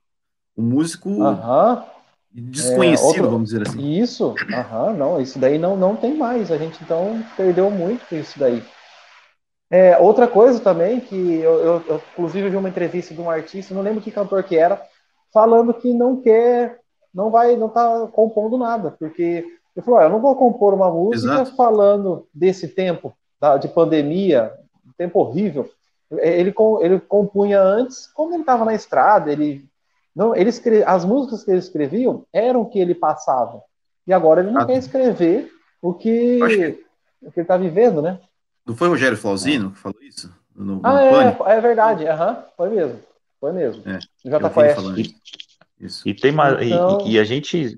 [0.55, 1.92] o músico uh
[2.33, 3.93] desconhecido, é, outro, vamos dizer assim.
[3.93, 6.51] Isso, aham, não, isso daí não, não tem mais.
[6.51, 8.63] A gente então perdeu muito com isso daí.
[9.69, 13.73] É, outra coisa também que eu, eu, eu, inclusive vi uma entrevista de um artista,
[13.73, 14.81] não lembro que cantor que era,
[15.33, 16.79] falando que não quer,
[17.13, 20.91] não vai, não tá compondo nada, porque ele falou, ah, eu não vou compor uma
[20.91, 21.55] música Exato.
[21.55, 24.53] falando desse tempo da, de pandemia,
[24.97, 25.69] tempo horrível.
[26.19, 29.65] Ele, ele compunha antes, quando ele estava na estrada, ele
[30.15, 33.61] não, ele escreve, as músicas que ele escreviam eram o que ele passava.
[34.05, 36.85] E agora ele não ah, quer escrever o que, que...
[37.21, 38.19] o que ele está vivendo, né?
[38.65, 40.33] Não foi o Rogério Flauzino que falou isso?
[40.55, 42.03] No, ah, no é, é verdade.
[42.03, 42.99] Uhum, foi mesmo.
[43.39, 43.83] Foi mesmo.
[43.89, 44.99] É, Já falando
[45.79, 46.07] Isso.
[46.07, 47.01] E, tem mais, então...
[47.05, 47.77] e, e, a gente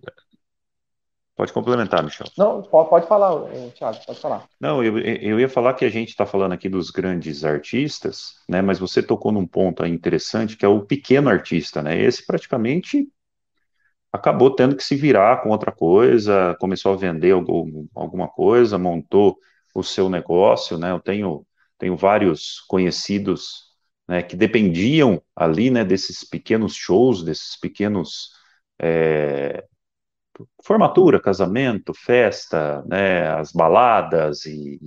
[1.35, 2.27] Pode complementar, Michel.
[2.37, 4.47] Não, pode, falar, Thiago, pode falar.
[4.59, 8.61] Não, eu, eu ia falar que a gente está falando aqui dos grandes artistas, né?
[8.61, 11.99] Mas você tocou num ponto interessante que é o pequeno artista, né?
[12.01, 13.09] Esse praticamente
[14.13, 19.37] acabou tendo que se virar com outra coisa, começou a vender algum, alguma coisa, montou
[19.73, 20.91] o seu negócio, né?
[20.91, 21.45] Eu tenho,
[21.77, 23.75] tenho vários conhecidos
[24.07, 28.29] né, que dependiam ali, né, desses pequenos shows, desses pequenos
[28.79, 29.65] é,
[30.63, 34.79] formatura, casamento, festa, né, as baladas e,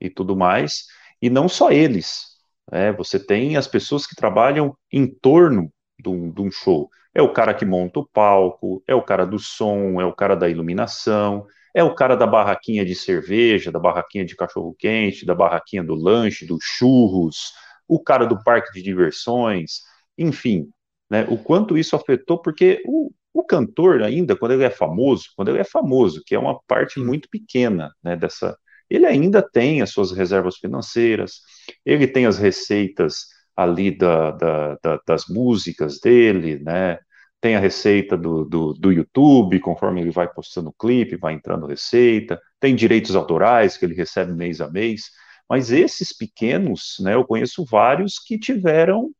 [0.00, 0.86] e tudo mais,
[1.20, 2.30] e não só eles.
[2.70, 6.88] Né, você tem as pessoas que trabalham em torno de um, de um show.
[7.14, 10.36] É o cara que monta o palco, é o cara do som, é o cara
[10.36, 15.82] da iluminação, é o cara da barraquinha de cerveja, da barraquinha de cachorro-quente, da barraquinha
[15.82, 17.52] do lanche, dos churros,
[17.88, 19.80] o cara do parque de diversões,
[20.16, 20.68] enfim,
[21.10, 25.48] né, o quanto isso afetou, porque o, o cantor, ainda, quando ele é famoso, quando
[25.48, 28.56] ele é famoso, que é uma parte muito pequena né, dessa.
[28.88, 31.40] Ele ainda tem as suas reservas financeiras,
[31.84, 36.98] ele tem as receitas ali da, da, da, das músicas dele, né?
[37.40, 41.66] Tem a receita do, do, do YouTube, conforme ele vai postando o clipe, vai entrando
[41.66, 45.04] receita, tem direitos autorais que ele recebe mês a mês.
[45.48, 49.10] Mas esses pequenos, né, eu conheço vários que tiveram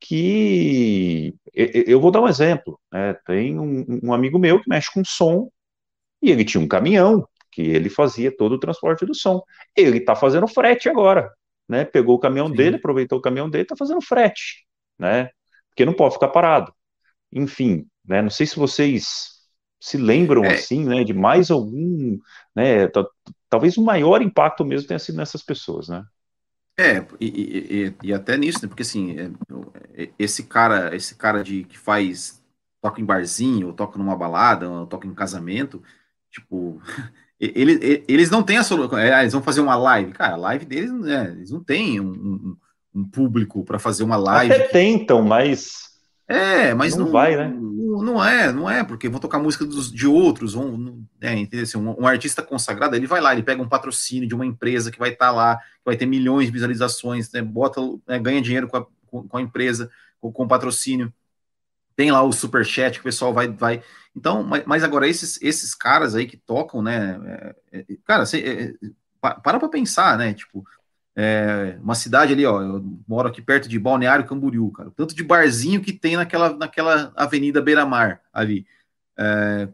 [0.00, 2.80] que eu vou dar um exemplo.
[2.90, 3.14] Né?
[3.26, 5.50] Tem um, um, amigo meu que mexe com som
[6.22, 9.42] e ele tinha um caminhão que ele fazia todo o transporte do som.
[9.76, 11.30] Ele está fazendo frete agora,
[11.68, 11.84] né?
[11.84, 12.54] Pegou o caminhão Sim.
[12.54, 14.64] dele, aproveitou o caminhão dele, está fazendo frete,
[14.98, 15.30] né?
[15.68, 16.72] Porque não pode ficar parado.
[17.32, 18.22] Enfim, né?
[18.22, 19.30] Não sei se vocês
[19.80, 20.54] se lembram é.
[20.54, 21.02] assim, né?
[21.02, 22.18] De mais algum,
[22.54, 22.88] né?
[23.48, 26.04] Talvez o maior impacto mesmo tenha sido nessas pessoas, né?
[26.80, 28.68] É, e, e, e, até nisso, né?
[28.68, 29.30] Porque assim, é,
[30.02, 32.42] é, esse cara, esse cara de que faz
[32.80, 35.82] toca em barzinho, ou toca numa balada, ou toca em casamento,
[36.30, 36.80] tipo,
[37.38, 38.98] ele, eles não têm a solução.
[38.98, 40.12] É, eles vão fazer uma live.
[40.12, 42.56] Cara, a live deles, né, eles não têm um, um,
[42.94, 44.54] um público para fazer uma live.
[44.54, 45.90] Até tentam, mas
[46.30, 47.52] é, mas não, não vai, né?
[48.02, 51.64] Não, é, não é, porque vão tocar música dos, de outros, vão, é, entendeu?
[51.64, 54.90] Assim, um, um, artista consagrado, ele vai lá, ele pega um patrocínio de uma empresa
[54.90, 58.42] que vai estar tá lá, que vai ter milhões de visualizações, né, bota, né, ganha
[58.42, 61.12] dinheiro com a, com, a empresa, com, com patrocínio,
[61.96, 63.82] tem lá o super chat que o pessoal vai, vai.
[64.16, 68.72] Então, mas, mas agora esses, esses caras aí que tocam, né, é, é, cara, é,
[69.20, 70.64] para para pensar, né, tipo,
[71.22, 75.22] é, uma cidade ali, ó, eu moro aqui perto de Balneário Camboriú, cara, tanto de
[75.22, 78.66] barzinho que tem naquela, naquela avenida Beira-Mar ali.
[79.18, 79.68] É,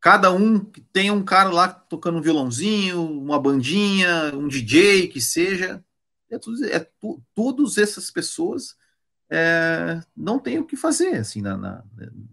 [0.00, 5.20] cada um que tem um cara lá tocando um violãozinho, uma bandinha, um DJ, que
[5.20, 5.80] seja,
[6.28, 6.34] é,
[6.74, 6.86] é
[7.36, 8.76] todas essas pessoas
[9.30, 11.84] é, não tem o que fazer, assim, na, na,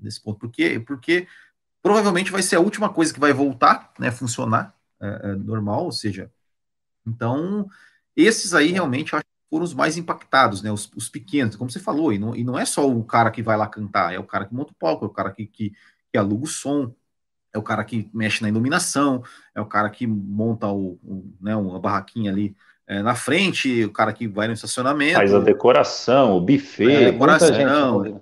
[0.02, 1.28] nesse ponto, porque, porque
[1.80, 5.92] provavelmente vai ser a última coisa que vai voltar, né, funcionar é, é normal, ou
[5.92, 6.32] seja,
[7.06, 7.70] então
[8.26, 10.72] esses aí realmente eu acho que foram os mais impactados, né?
[10.72, 13.44] Os, os pequenos, como você falou, e não, e não, é só o cara que
[13.44, 15.74] vai lá cantar, é o cara que monta o palco, é o cara que, que,
[16.12, 16.94] que aluga o som,
[17.54, 19.24] é o cara que mexe na iluminação,
[19.56, 22.56] é o cara que monta o, o né, uma barraquinha ali
[22.88, 25.16] é, na frente, o cara que vai no estacionamento.
[25.16, 26.92] Faz a decoração, o buffet.
[26.92, 28.22] É, decoração.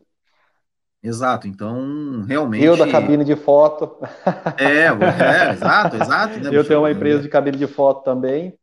[1.04, 2.64] Exato, então realmente.
[2.64, 3.96] Eu da cabine de foto.
[4.58, 6.40] É, é exato, exato.
[6.40, 8.58] Né, eu tenho uma empresa de cabine de foto também.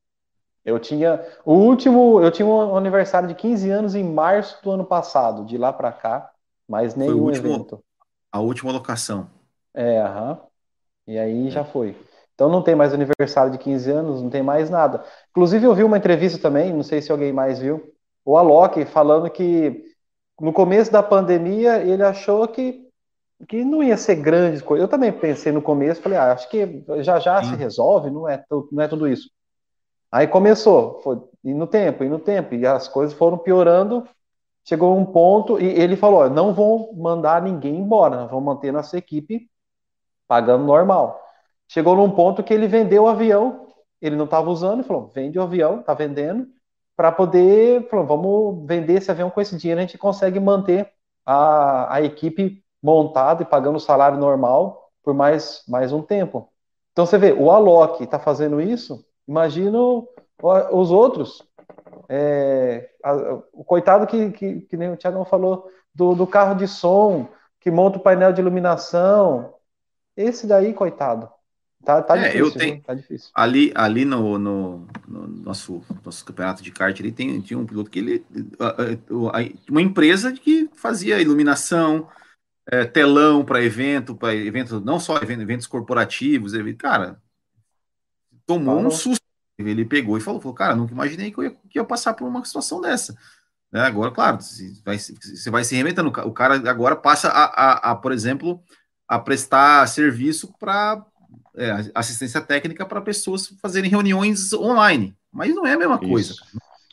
[0.65, 4.85] Eu tinha o último, eu tinha um aniversário de 15 anos em março do ano
[4.85, 6.31] passado, de lá para cá,
[6.69, 7.85] mas nenhum último, evento.
[8.31, 9.29] A última locação.
[9.75, 10.39] É, aham.
[11.07, 11.51] E aí é.
[11.51, 11.97] já foi.
[12.35, 15.05] Então não tem mais aniversário de 15 anos, não tem mais nada.
[15.31, 17.93] Inclusive eu vi uma entrevista também, não sei se alguém mais viu,
[18.25, 19.85] o Alok falando que
[20.41, 22.89] no começo da pandemia ele achou que
[23.49, 24.85] que não ia ser grande coisa.
[24.85, 27.51] Eu também pensei no começo, falei, ah, acho que já já Sim.
[27.51, 29.29] se resolve, não é, não é tudo isso.
[30.13, 34.07] Aí começou, foi no tempo, e no tempo, e as coisas foram piorando.
[34.65, 39.51] Chegou um ponto e ele falou: não vão mandar ninguém embora, vão manter nossa equipe
[40.29, 41.21] pagando normal.
[41.69, 43.69] Chegou num ponto que ele vendeu o avião,
[44.01, 46.47] ele não estava usando, e falou: vende o avião, está vendendo,
[46.97, 50.93] para poder, falou, vamos vender esse avião com esse dinheiro, a gente consegue manter
[51.25, 56.49] a, a equipe montada e pagando o salário normal por mais, mais um tempo.
[56.93, 59.79] Então você vê, o Alok está fazendo isso Imagina
[60.71, 61.43] os outros.
[62.07, 63.15] É, a,
[63.55, 67.71] o coitado que, que, que nem o Tiagão falou, do, do carro de som, que
[67.71, 69.55] monta o painel de iluminação.
[70.15, 71.31] Esse daí, coitado.
[71.83, 73.31] Tá, tá é, difícil, eu tenho, tá difícil.
[73.35, 77.91] Ali, ali no, no, no, nosso, nosso campeonato de kart, ele tem, tinha um piloto
[77.91, 78.27] que ele.
[79.67, 82.07] Uma empresa que fazia iluminação,
[82.71, 87.19] é, telão para evento, para evento, não só eventos corporativos, cara,
[88.47, 89.22] tomou um susto.
[89.71, 92.27] Ele pegou e falou, falou cara, nunca imaginei que eu, ia, que ia passar por
[92.27, 93.17] uma situação dessa.
[93.71, 93.81] Né?
[93.81, 96.09] Agora, claro, você vai, você vai se reinventando.
[96.09, 98.63] O cara agora passa a, a, a por exemplo,
[99.09, 101.05] a prestar serviço para
[101.57, 105.17] é, assistência técnica para pessoas fazerem reuniões online.
[105.33, 106.35] Mas não é a mesma coisa.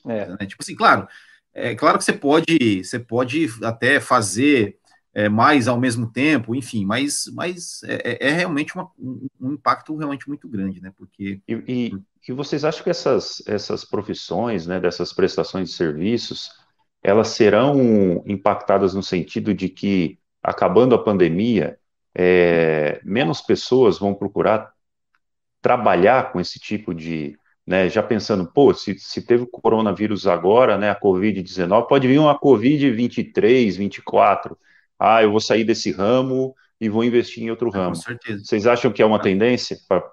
[0.07, 0.27] É.
[0.27, 0.37] Né?
[0.45, 1.07] Tipo assim, claro,
[1.53, 4.77] é claro que você pode, você pode até fazer
[5.19, 9.53] é, mais ao mesmo tempo, enfim, mas, mas é, é, é realmente uma, um, um,
[9.53, 10.93] impacto realmente muito grande, né?
[10.95, 11.41] Porque.
[11.45, 16.51] E, e, e, vocês acham que essas, essas profissões, né, dessas prestações de serviços,
[17.03, 21.77] elas serão impactadas no sentido de que, acabando a pandemia,
[22.15, 24.71] é, menos pessoas vão procurar
[25.61, 27.37] trabalhar com esse tipo de.
[27.67, 32.19] Né, já pensando, pô, se, se teve o coronavírus agora, né, a Covid-19, pode vir
[32.19, 34.57] uma Covid-23, 24
[34.99, 37.95] ah, eu vou sair desse ramo e vou investir em outro ramo.
[37.95, 38.43] Com certeza.
[38.43, 40.03] Vocês acham que é uma tendência pra,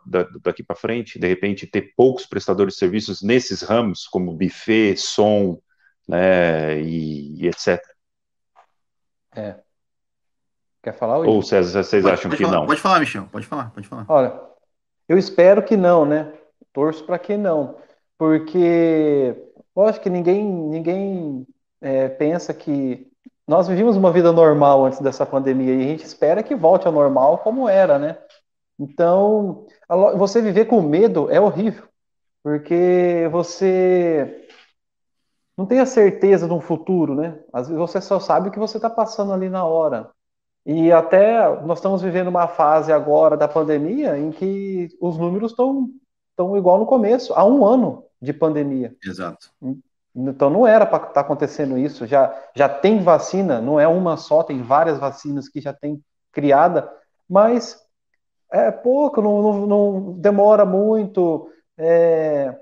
[0.43, 5.61] daqui para frente, de repente, ter poucos prestadores de serviços nesses ramos, como buffet, som,
[6.09, 7.81] né, e, e etc?
[9.35, 9.57] É.
[10.83, 11.19] Quer falar?
[11.19, 12.67] Ou vocês, vocês pode, acham pode que falar, não?
[12.67, 14.07] Pode falar, Michel, pode falar, pode falar.
[14.09, 14.41] Olha,
[15.09, 16.33] eu espero que não, né?
[16.73, 17.77] Torço para que não,
[18.17, 19.35] porque
[19.75, 21.47] lógico que ninguém, ninguém
[21.81, 23.11] é, pensa que
[23.47, 26.93] nós vivíamos uma vida normal antes dessa pandemia e a gente espera que volte ao
[26.93, 28.19] normal como era, né?
[28.79, 29.67] Então,
[30.17, 31.85] você viver com medo é horrível,
[32.43, 34.47] porque você
[35.57, 37.39] não tem a certeza de um futuro, né?
[37.53, 40.11] Às vezes você só sabe o que você está passando ali na hora.
[40.67, 45.89] E até nós estamos vivendo uma fase agora da pandemia em que os números estão,
[46.31, 48.95] estão igual no começo, há um ano de pandemia.
[49.03, 49.51] Exato.
[50.17, 52.07] Então não era para estar tá acontecendo isso.
[52.07, 56.03] Já, já tem vacina, não é uma só, tem várias vacinas que já tem
[56.33, 56.91] criada,
[57.29, 57.79] mas
[58.51, 61.51] é pouco, não, não, não demora muito.
[61.77, 62.57] É,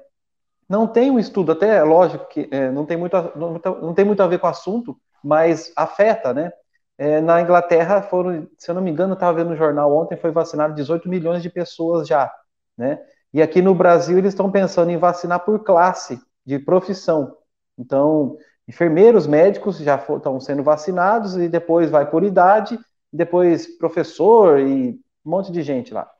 [0.68, 4.22] não tem um estudo, até lógico que é, não, tem muito, não, não, tem muito
[4.22, 6.52] a ver com o assunto, mas afeta, né?
[6.96, 10.30] É, na Inglaterra foram, se eu não me engano, estava vendo no jornal ontem, foi
[10.30, 12.32] vacinado 18 milhões de pessoas já,
[12.76, 13.00] né?
[13.32, 17.36] E aqui no Brasil eles estão pensando em vacinar por classe de profissão.
[17.78, 18.36] Então,
[18.68, 22.78] enfermeiros, médicos já estão sendo vacinados e depois vai por idade,
[23.12, 26.10] depois professor e um monte de gente lá.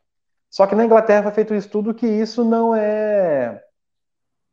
[0.51, 3.61] Só que na Inglaterra foi feito um estudo que isso não é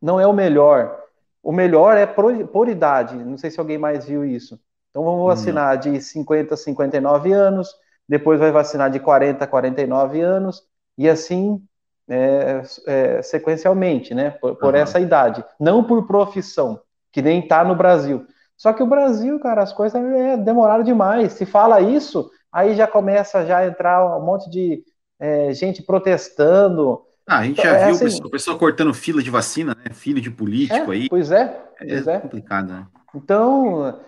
[0.02, 1.00] não é o melhor.
[1.44, 3.16] O melhor é por, por idade.
[3.16, 4.60] Não sei se alguém mais viu isso.
[4.90, 7.74] Então vamos vacinar de 50 a 59 anos,
[8.08, 10.64] depois vai vacinar de 40 a 49 anos,
[10.98, 11.64] e assim
[12.10, 14.32] é, é, sequencialmente, né?
[14.32, 14.80] Por, por uhum.
[14.80, 15.46] essa idade.
[15.60, 16.82] Não por profissão,
[17.12, 18.26] que nem está no Brasil.
[18.58, 21.34] Só que o Brasil, cara, as coisas é, demoraram demais.
[21.34, 24.84] Se fala isso, aí já começa já a entrar um monte de
[25.20, 27.02] é, gente protestando.
[27.28, 29.92] Ah, a gente já é, viu assim, o pessoal cortando fila de vacina, né?
[29.92, 31.10] Filho de político é, aí.
[31.10, 31.46] Pois é,
[31.78, 32.20] pois é.
[32.20, 32.88] complicado, né?
[33.16, 34.00] Então,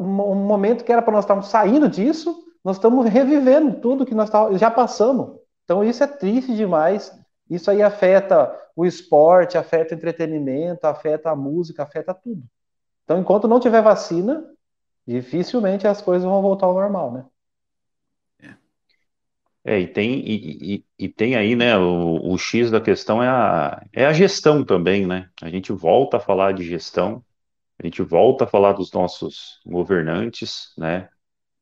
[0.00, 4.30] um momento que era para nós estarmos saindo disso, nós estamos revivendo tudo que nós
[4.30, 5.36] tá, já passamos.
[5.64, 7.12] Então, isso é triste demais.
[7.48, 12.42] Isso aí afeta o esporte, afeta o entretenimento, afeta a música, afeta tudo.
[13.04, 14.44] Então, enquanto não tiver vacina,
[15.06, 17.24] dificilmente as coisas vão voltar ao normal, né?
[19.64, 23.28] É, e tem, e, e, e tem aí, né, o, o, X da questão é
[23.28, 25.30] a, é a gestão também, né?
[25.40, 27.24] A gente volta a falar de gestão,
[27.78, 31.08] a gente volta a falar dos nossos governantes, né?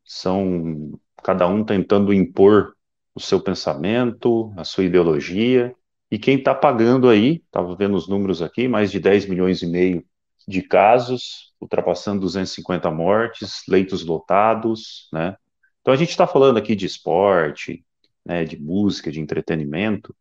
[0.05, 2.75] São cada um tentando impor
[3.15, 5.75] o seu pensamento, a sua ideologia,
[6.11, 9.67] e quem está pagando aí, estava vendo os números aqui, mais de 10 milhões e
[9.67, 10.05] meio
[10.47, 15.37] de casos, ultrapassando 250 mortes, leitos lotados, né?
[15.81, 17.85] Então a gente está falando aqui de esporte,
[18.25, 20.15] né, de música, de entretenimento,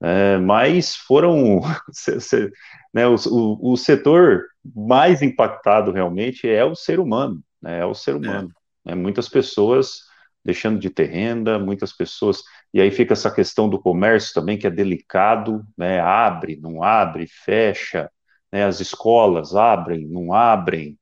[0.00, 1.60] é, mas foram
[2.92, 4.44] né, o, o, o, setor
[4.74, 8.50] mais impactado realmente é o ser humano, né, é o ser humano.
[8.86, 8.90] É.
[8.90, 10.00] Né, muitas pessoas
[10.44, 14.66] deixando de ter renda, muitas pessoas, e aí fica essa questão do comércio também, que
[14.66, 18.10] é delicado, né, abre, não abre, fecha,
[18.52, 20.98] né, as escolas abrem, não abrem,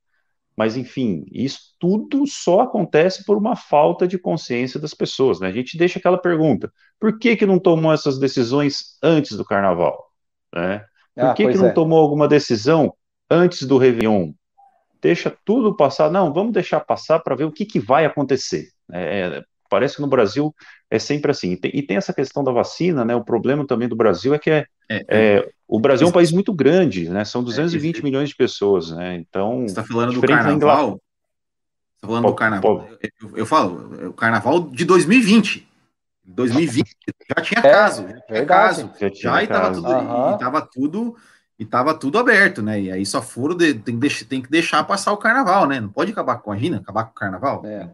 [0.57, 5.41] mas, enfim, isso tudo só acontece por uma falta de consciência das pessoas.
[5.41, 5.49] Né?
[5.49, 10.11] A gente deixa aquela pergunta: por que, que não tomou essas decisões antes do carnaval?
[10.55, 10.85] Né?
[11.15, 11.73] Por ah, que, que não é.
[11.73, 12.95] tomou alguma decisão
[13.31, 14.33] antes do Réveillon?
[15.01, 16.11] Deixa tudo passar.
[16.11, 18.69] Não, vamos deixar passar para ver o que, que vai acontecer.
[18.91, 20.55] É, é, parece que no Brasil
[20.91, 21.53] é sempre assim.
[21.53, 23.15] E tem, e tem, essa questão da vacina, né?
[23.15, 26.33] O problema também do Brasil é que é, é, é o Brasil é um país
[26.33, 27.25] muito grande, né?
[27.25, 29.17] São 220 é, milhões de pessoas, né?
[29.17, 29.61] Então.
[29.61, 31.01] Você está falando do carnaval?
[31.97, 32.89] Está falando do carnaval?
[33.21, 35.69] Eu, eu, falo, é o carnaval de 2020.
[36.25, 36.97] 2020
[37.37, 38.91] já tinha caso, já tinha caso.
[39.01, 40.35] Já, já estava tudo, uhum.
[40.35, 41.17] e tudo
[41.63, 42.81] e tava tudo aberto, né?
[42.81, 45.81] E aí só foram de, tem, que tem que deixar passar o carnaval, né?
[45.81, 47.63] Não pode acabar com a Gina, acabar com o carnaval.
[47.65, 47.89] É.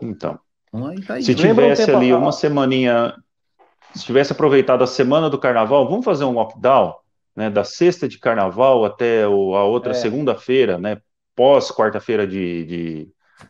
[0.00, 0.38] Então.
[0.72, 3.14] então tá se tivesse ali uma semaninha,
[3.94, 6.94] se tivesse aproveitado a semana do carnaval, vamos fazer um lockdown?
[7.36, 9.94] né, da sexta de carnaval até o, a outra é.
[9.94, 10.98] segunda-feira, né,
[11.36, 13.08] pós quarta-feira de, de,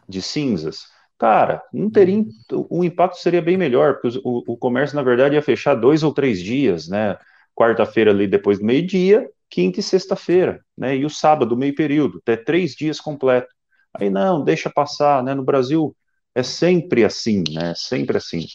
[0.09, 2.25] de, cinzas, cara, não teria,
[2.69, 6.13] o impacto seria bem melhor, porque o, o comércio, na verdade, ia fechar dois ou
[6.13, 7.17] três dias, né,
[7.55, 12.37] quarta-feira ali depois do meio-dia, quinta e sexta-feira, né, e o sábado, meio período, até
[12.37, 13.55] três dias completo.
[13.95, 15.97] Aí não, deixa passar, né, no Brasil
[16.37, 18.47] é sempre assim, né, sempre assim.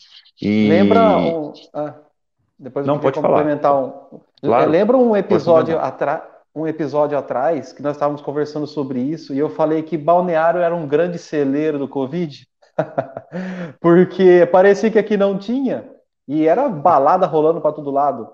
[0.41, 0.69] E...
[0.69, 1.53] Lembra um...
[1.73, 1.95] Ah,
[2.57, 3.87] depois eu não pode complementar falar.
[4.13, 4.71] um Claro.
[4.71, 6.23] Lembra um episódio atrás?
[6.53, 10.75] um episódio atrás que nós estávamos conversando sobre isso e eu falei que Balneário era
[10.75, 12.45] um grande celeiro do Covid,
[13.79, 15.89] porque parecia que aqui não tinha
[16.27, 18.29] e era balada rolando para todo lado.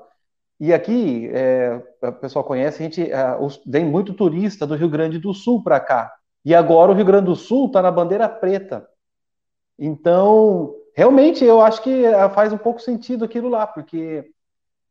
[0.60, 5.20] E aqui, é, o pessoal conhece, a gente é, vem muito turista do Rio Grande
[5.20, 6.12] do Sul para cá.
[6.44, 8.88] E agora o Rio Grande do Sul está na bandeira preta.
[9.78, 14.30] Então, realmente, eu acho que é, faz um pouco sentido aquilo lá, porque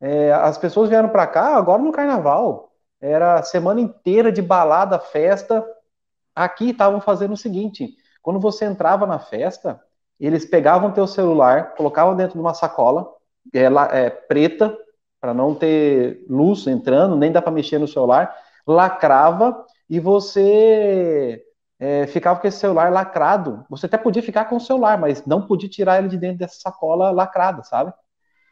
[0.00, 2.72] é, as pessoas vieram para cá agora no carnaval.
[3.00, 5.64] Era semana inteira de balada, festa.
[6.34, 9.80] Aqui estavam fazendo o seguinte: quando você entrava na festa,
[10.18, 13.08] eles pegavam teu celular, colocavam dentro de uma sacola
[13.52, 13.64] é,
[14.04, 14.76] é, preta,
[15.20, 18.34] para não ter luz entrando, nem dá para mexer no celular,
[18.66, 21.42] lacrava e você
[21.78, 23.64] é, ficava com esse celular lacrado.
[23.68, 26.60] Você até podia ficar com o celular, mas não podia tirar ele de dentro dessa
[26.60, 27.92] sacola lacrada, sabe?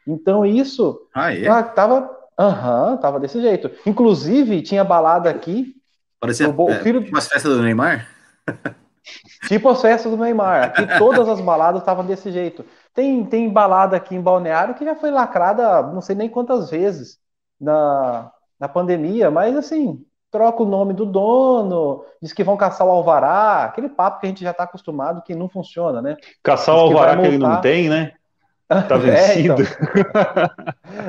[0.07, 1.63] Então isso ah, é?
[1.63, 3.71] tava, aham, tava desse jeito.
[3.85, 5.75] Inclusive tinha balada aqui
[6.19, 7.03] Parecia o, é, filho...
[7.03, 8.07] tipo as festas do Neymar?
[9.47, 10.63] tipo as festas do Neymar.
[10.63, 12.65] Aqui todas as baladas estavam desse jeito.
[12.93, 17.19] Tem, tem balada aqui em Balneário que já foi lacrada não sei nem quantas vezes
[17.59, 20.03] na, na pandemia, mas assim,
[20.35, 24.29] troca o nome do dono, diz que vão caçar o alvará, aquele papo que a
[24.29, 26.17] gente já está acostumado que não funciona, né?
[26.43, 28.11] Caçar o alvará que, que ele não tem, né?
[28.67, 29.61] Tá vencido.
[29.61, 29.65] É,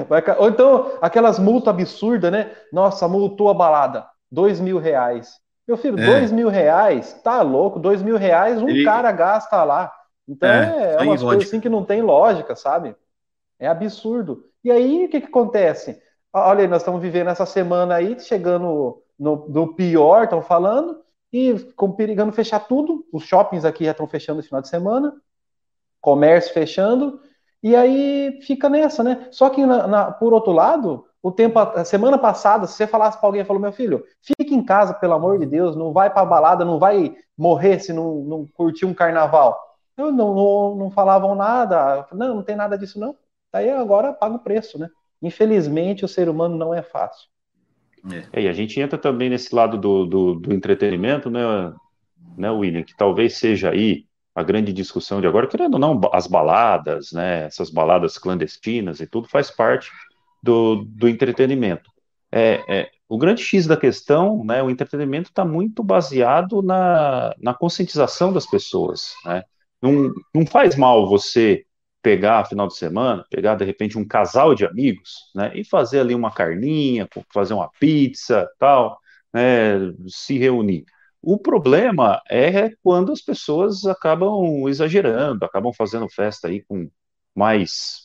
[0.02, 0.36] então.
[0.38, 2.52] Ou então, aquelas multas absurdas, né?
[2.70, 5.40] Nossa, multou a balada, dois mil reais.
[5.66, 6.06] Meu filho, é.
[6.06, 7.80] dois mil reais, tá louco?
[7.80, 8.84] Dois mil reais um Ele...
[8.84, 9.90] cara gasta lá.
[10.28, 12.94] Então é, é umas coisas assim que não tem lógica, sabe?
[13.58, 14.44] É absurdo.
[14.62, 16.00] E aí, o que, que acontece?
[16.32, 21.00] Olha aí, nós estamos vivendo essa semana aí, chegando no, no pior, estão falando,
[21.32, 23.06] e com perigando fechar tudo.
[23.12, 25.14] Os shoppings aqui já estão fechando no final de semana,
[26.00, 27.20] comércio fechando,
[27.62, 29.28] e aí fica nessa, né?
[29.30, 33.18] Só que, na, na, por outro lado, o tempo, a semana passada, se você falasse
[33.18, 36.24] para alguém, falou, meu filho, fique em casa, pelo amor de Deus, não vai para
[36.24, 39.60] balada, não vai morrer se não, não curtir um carnaval.
[39.96, 43.16] Eu não, não, não falavam nada, não, não tem nada disso não.
[43.52, 44.88] Aí agora paga o preço, né?
[45.20, 47.28] Infelizmente, o ser humano não é fácil.
[48.32, 48.42] É.
[48.42, 51.40] e a gente entra também nesse lado do, do, do entretenimento, né,
[52.36, 56.26] né, William, que talvez seja aí a grande discussão de agora, querendo ou não, as
[56.26, 59.90] baladas, né, essas baladas clandestinas e tudo faz parte
[60.42, 61.90] do, do entretenimento.
[62.30, 67.54] É, é, o grande X da questão, né, o entretenimento está muito baseado na, na
[67.54, 69.42] conscientização das pessoas, né?
[69.80, 71.64] Não, não faz mal você
[72.06, 76.14] pegar final de semana, pegar de repente um casal de amigos, né, e fazer ali
[76.14, 78.96] uma carninha, fazer uma pizza, tal,
[79.34, 80.84] né, se reunir.
[81.20, 86.88] O problema é quando as pessoas acabam exagerando, acabam fazendo festa aí com
[87.34, 88.02] mais.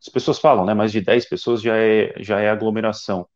[0.00, 0.72] As pessoas falam, né?
[0.72, 3.26] Mais de 10 pessoas já é, já é aglomeração.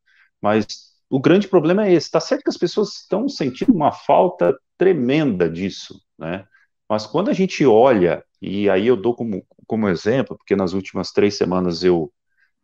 [0.41, 0.65] Mas
[1.11, 2.07] o grande problema é esse.
[2.07, 6.47] Está certo que as pessoas estão sentindo uma falta tremenda disso, né?
[6.89, 11.13] Mas quando a gente olha, e aí eu dou como, como exemplo, porque nas últimas
[11.13, 12.13] três semanas eu,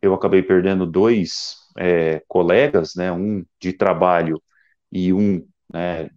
[0.01, 3.11] eu acabei perdendo dois é, colegas, né?
[3.11, 4.41] Um de trabalho
[4.91, 6.09] e um né,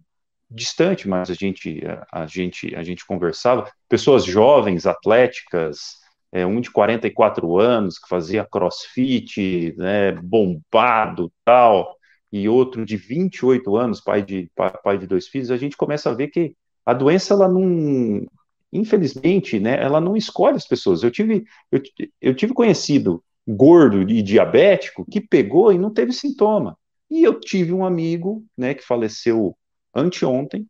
[0.49, 5.99] distante, mas a gente, a, a, gente, a gente conversava, pessoas jovens, atléticas,
[6.31, 11.95] é, um de 44 anos que fazia crossfit, né, bombado, tal,
[12.31, 14.51] e outro de 28 anos, pai de,
[14.83, 16.55] pai de dois filhos, a gente começa a ver que
[16.85, 18.25] a doença, ela não,
[18.71, 21.03] infelizmente, né, ela não escolhe as pessoas.
[21.03, 21.81] Eu tive, eu,
[22.21, 26.77] eu tive conhecido gordo e diabético que pegou e não teve sintoma.
[27.09, 29.57] E eu tive um amigo, né, que faleceu
[29.93, 30.67] anteontem,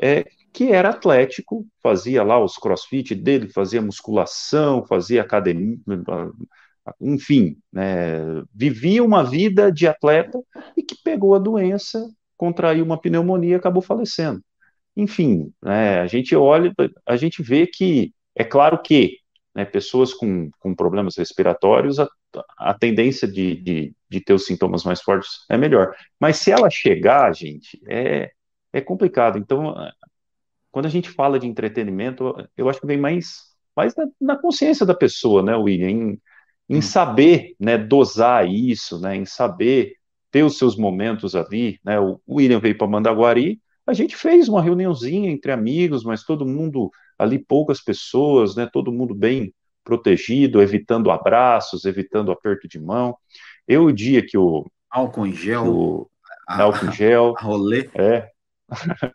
[0.00, 5.78] é, que era atlético, fazia lá os crossfit dele, fazia musculação, fazia academia,
[7.00, 8.18] enfim, né,
[8.54, 10.38] vivia uma vida de atleta
[10.76, 12.06] e que pegou a doença,
[12.36, 14.42] contraiu uma pneumonia e acabou falecendo.
[14.96, 16.72] Enfim, né, a gente olha,
[17.06, 19.18] a gente vê que, é claro que
[19.54, 22.08] né, pessoas com, com problemas respiratórios, a,
[22.58, 25.94] a tendência de, de, de ter os sintomas mais fortes é melhor.
[26.18, 28.30] Mas se ela chegar, gente, é,
[28.72, 29.38] é complicado.
[29.38, 29.74] Então,
[30.70, 34.86] quando a gente fala de entretenimento, eu acho que vem mais, mais na, na consciência
[34.86, 36.20] da pessoa, né, William, em,
[36.68, 36.82] em hum.
[36.82, 39.96] saber, né, dosar isso, né, em saber
[40.30, 43.60] ter os seus momentos ali, né, o William veio para Mandaguari,
[43.92, 48.90] a gente fez uma reuniãozinha entre amigos, mas todo mundo ali, poucas pessoas, né, todo
[48.90, 53.16] mundo bem protegido, evitando abraços, evitando aperto de mão.
[53.68, 54.66] Eu, o dia que o...
[54.90, 55.66] Álcool em gel.
[55.66, 56.10] O,
[56.48, 57.34] álcool em gel.
[57.36, 57.90] A rolê.
[57.94, 58.30] É,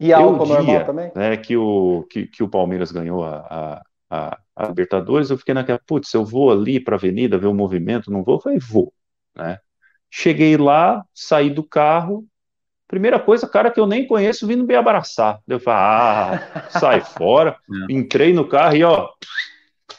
[0.00, 1.12] e álcool eu, normal dia, também?
[1.14, 5.80] Né, que, o, que, que o Palmeiras ganhou a, a, a Libertadores, eu fiquei naquela,
[5.86, 8.36] putz, eu vou ali para a avenida ver o movimento, não vou?
[8.36, 8.92] Eu falei, vou,
[9.36, 9.58] né?
[10.10, 12.26] Cheguei lá, saí do carro,
[12.88, 15.40] primeira coisa, cara que eu nem conheço vindo me abraçar.
[15.46, 17.56] Eu falei, ah, sai fora.
[17.90, 17.92] É.
[17.92, 19.08] Entrei no carro e, ó,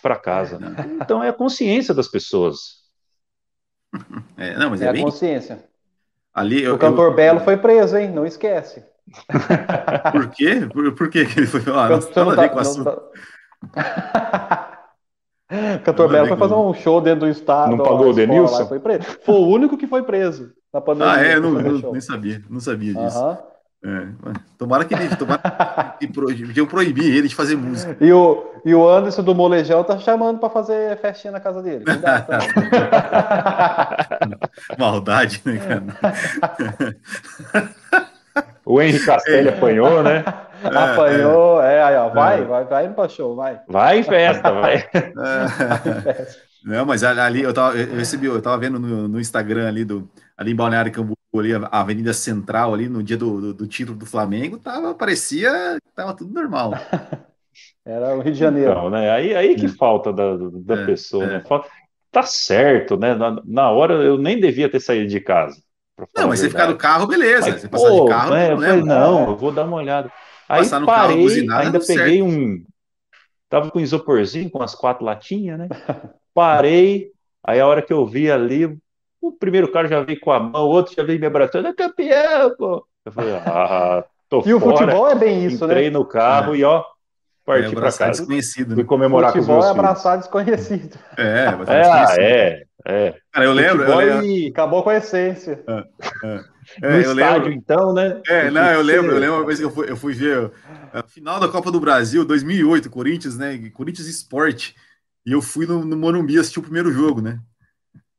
[0.02, 0.58] para casa.
[0.60, 0.98] Né?
[1.02, 2.78] Então é a consciência das pessoas.
[4.38, 5.04] É, não, mas é, é a bem...
[5.04, 5.64] consciência.
[6.32, 7.16] Ali, eu, o cantor eu...
[7.16, 8.12] Belo foi preso, hein?
[8.12, 8.86] Não esquece.
[10.12, 10.68] Por quê?
[10.72, 11.62] Por, por que ele foi?
[11.62, 14.80] Ah, não, não, tá, não tá...
[15.80, 17.72] O cantor Belo foi fazer um show dentro do estado.
[17.72, 18.68] Não pagou o Denilson?
[18.68, 21.14] Foi, foi o único que foi preso na pandemia.
[21.14, 21.40] Ah, é?
[21.40, 22.42] Não, não, nem sabia.
[22.50, 23.20] Não sabia disso.
[23.20, 23.38] Uh -huh.
[23.86, 24.08] É,
[24.58, 27.96] tomara que ele tomara que proibir, proibir ele de fazer música.
[28.04, 31.86] E o, e o Anderson do Molejão tá chamando para fazer festinha na casa dele.
[31.86, 32.40] Cuidado, tá?
[34.80, 35.84] Maldade, né, cara?
[38.66, 39.54] O Henrique Castelli é.
[39.54, 40.26] apanhou, né?
[40.64, 42.44] É, apanhou, é, é aí, ó, vai, é.
[42.44, 43.62] vai, vai no show, vai.
[43.68, 44.86] Vai em festa, vai.
[44.94, 46.28] É.
[46.66, 50.10] Não, mas ali eu tava, eu recebi, eu tava vendo no, no Instagram ali do
[50.38, 53.98] ali em Balneário Camboriú, ali a Avenida Central ali no dia do, do, do título
[53.98, 56.74] do Flamengo, tava parecia tava tudo normal.
[57.84, 58.72] Era o Rio de Janeiro.
[58.72, 59.10] Então, né?
[59.10, 59.70] Aí, aí que é.
[59.70, 61.28] falta da, da é, pessoa, é.
[61.38, 61.44] né?
[62.12, 63.16] Tá certo, né?
[63.16, 65.62] Na, na, hora eu nem devia ter saído de casa.
[66.16, 67.48] Não, mas você ficar no carro, beleza.
[67.48, 70.12] Aí, você passar de carro, né, não, falei, não, eu vou dar uma olhada.
[70.48, 72.26] Aí parei, carro, ainda peguei certo.
[72.26, 72.64] um.
[73.50, 75.68] Tava com isoporzinho, com as quatro latinhas, né?
[76.34, 77.10] Parei,
[77.44, 78.78] aí a hora que eu vi ali,
[79.22, 81.74] o primeiro cara já veio com a mão, o outro já veio me abraçando, é
[81.74, 82.86] campeão, pô.
[83.06, 84.56] Eu falei, ah, tô E fora.
[84.56, 85.74] o futebol é bem isso, Entrei né?
[85.74, 86.58] Entrei no carro é.
[86.58, 86.84] e ó,
[87.46, 88.12] parti é, para casa.
[88.12, 88.76] Desconhecido, né?
[88.76, 90.98] Fui comemorar futebol com os meus é abraçar desconhecido.
[91.18, 93.16] É, é, ah, é, é.
[93.32, 93.84] Cara, eu lembro.
[93.84, 94.26] Eu lembro.
[94.26, 94.48] E...
[94.50, 95.64] Acabou com a essência.
[95.68, 95.84] É,
[96.28, 96.58] é.
[96.82, 97.54] É, no estádio, lembro.
[97.54, 98.22] então, né?
[98.28, 100.52] É, não, eu lembro, eu lembro uma vez que eu fui, eu fui ver
[100.92, 103.58] a final da Copa do Brasil, 2008, Corinthians, né?
[103.74, 104.74] Corinthians Sport.
[105.26, 107.40] E eu fui no, no Morumbi assistir o primeiro jogo, né?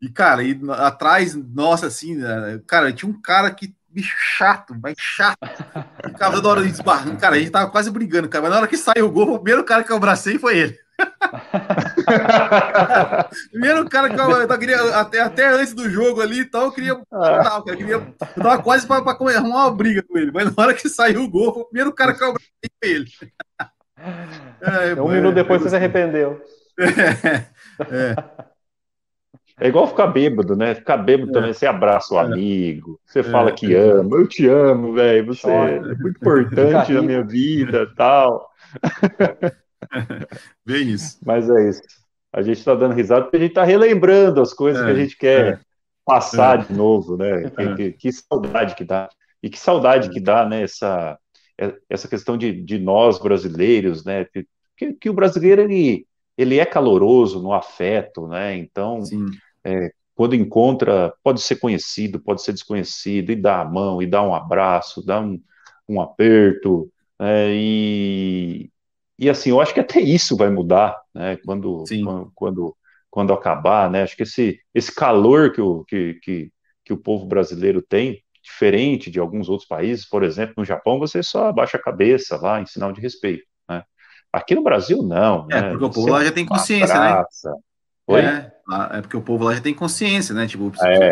[0.01, 4.95] E, cara, e atrás, nossa, assim, né, cara, tinha um cara que, bicho chato, mas
[4.97, 5.39] chato.
[6.05, 7.19] Ficava da hora de esbarrando.
[7.19, 8.43] Cara, a gente tava quase brigando, cara.
[8.43, 10.79] Mas na hora que saiu o gol, o primeiro cara que eu abracei foi ele.
[13.51, 16.73] primeiro cara que eu, eu queria, até, até antes do jogo ali e tal, eu
[16.73, 17.01] queria.
[17.11, 20.31] Tal, eu, queria eu tava quase pra, pra arrumar uma briga com ele.
[20.33, 23.11] Mas na hora que saiu o gol, o primeiro cara que eu abracei foi ele.
[24.61, 26.41] É, um minuto depois você se arrependeu.
[27.91, 28.48] É, é.
[29.61, 30.75] É igual ficar bêbado, né?
[30.75, 31.35] Ficar bêbado é.
[31.35, 32.23] também, você abraça o é.
[32.23, 33.23] amigo, você é.
[33.25, 38.49] fala que ama, eu te amo, velho, você é muito importante na minha vida, tal.
[40.65, 41.19] Bem isso.
[41.25, 41.83] Mas é isso.
[42.33, 44.97] A gente está dando risada porque a gente está relembrando as coisas que a é,
[44.97, 45.61] gente quer é.
[46.05, 47.51] passar de novo, né?
[47.51, 49.09] Que, que, que, saudade que dá.
[49.43, 50.63] E que saudade que dá, né?
[50.63, 51.19] Essa,
[51.89, 54.25] essa questão de, de nós brasileiros, né?
[54.77, 56.07] Que, que o brasileiro, ele,
[56.37, 58.55] ele é caloroso no afeto, né?
[58.57, 59.27] Então, Sim
[59.65, 64.21] é, quando encontra, pode ser conhecido, pode ser desconhecido, e dá a mão, e dá
[64.21, 65.41] um abraço, dá um,
[65.89, 66.91] um aperto,
[67.21, 68.71] é, e,
[69.17, 72.77] e assim, eu acho que até isso vai mudar, né, quando, quando, quando,
[73.11, 76.53] quando, acabar, né, acho que esse, esse calor que o, que, que,
[76.85, 81.23] que o povo brasileiro tem, diferente de alguns outros países, por exemplo, no Japão você
[81.23, 83.85] só abaixa a cabeça lá em sinal de respeito, né,
[84.33, 85.71] aqui no Brasil não, É, né?
[85.71, 87.57] porque o povo lá já tem consciência, abraça, né?
[88.09, 88.21] Oi?
[88.21, 88.58] É,
[88.93, 90.47] é porque o povo lá já tem consciência, né?
[90.47, 91.11] Tipo, é.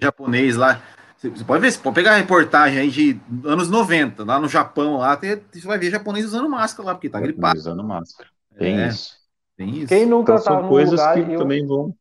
[0.00, 0.82] japonês lá.
[1.16, 4.98] Você pode ver, você pode pegar a reportagem aí de anos 90, lá no Japão,
[4.98, 7.58] lá, você vai ver japonês usando máscara lá, porque tá gripado.
[7.58, 8.28] Usando máscara.
[8.58, 9.16] Tem é, isso.
[9.56, 9.88] Tem isso.
[9.88, 11.38] Quem nunca então, são coisas que eu...
[11.38, 11.94] também vão.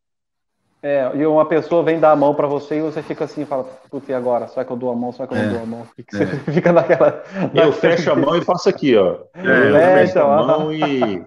[0.83, 3.63] É, e uma pessoa vem dar a mão para você e você fica assim, fala,
[3.89, 4.47] putz, e agora?
[4.47, 5.11] Será que eu dou a mão?
[5.11, 5.87] Será que eu não é, dou a mão?
[5.95, 6.25] Que é.
[6.27, 7.23] você fica naquela.
[7.55, 9.17] Eu fecho a mão e faço aqui, ó.
[9.33, 11.25] É, eu fecho a mão e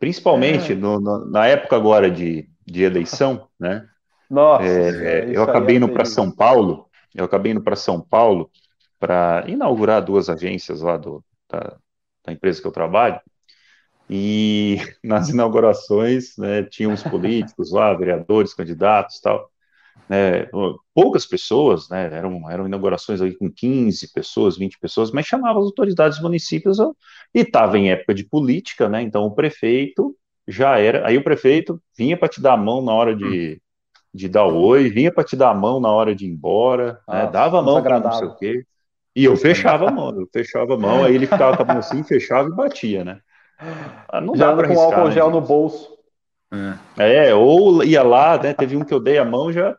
[0.00, 0.74] principalmente é.
[0.74, 3.86] no, no, na época agora de, de eleição, né?
[4.28, 8.50] Nossa, é, eu acabei indo para São Paulo, eu acabei indo para São Paulo
[8.98, 11.76] para inaugurar duas agências lá do, da,
[12.24, 13.20] da, empresa que eu trabalho,
[14.08, 19.50] e nas inaugurações, né, tinham os políticos lá, vereadores, candidatos tal,
[20.08, 20.48] né,
[20.92, 25.66] poucas pessoas, né, eram, eram inaugurações aí com 15 pessoas, 20 pessoas, mas chamavam as
[25.66, 26.78] autoridades dos municípios
[27.32, 30.16] e estava em época de política, né, então o prefeito
[30.48, 33.62] já era, aí o prefeito vinha para te dar a mão na hora de,
[34.12, 36.98] de dar o oi, vinha para te dar a mão na hora de ir embora,
[37.08, 38.64] né, dava a mão para não sei o quê,
[39.14, 41.78] e eu fechava a mão, eu fechava a mão, aí ele ficava com a mão
[41.78, 43.20] assim, fechava e batia, né.
[44.08, 45.34] Ah, não já dá com álcool né, gel gente?
[45.34, 45.99] no bolso.
[46.98, 47.28] É.
[47.28, 48.52] é, ou ia lá, né?
[48.52, 49.76] Teve um que eu dei a mão, já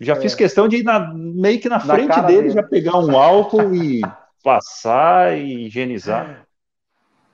[0.00, 0.16] já é.
[0.16, 3.16] fiz questão de ir na, meio que na, na frente dele, dele, já pegar um
[3.18, 4.00] álcool e
[4.42, 6.46] passar e higienizar.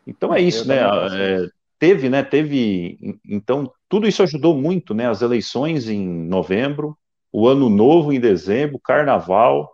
[0.07, 0.79] Então é isso, né?
[0.79, 1.47] É,
[1.79, 2.23] teve, né?
[2.25, 3.19] Teve.
[3.25, 5.09] Então, tudo isso ajudou muito, né?
[5.09, 6.99] As eleições em novembro,
[7.33, 9.73] o ano novo em dezembro, carnaval.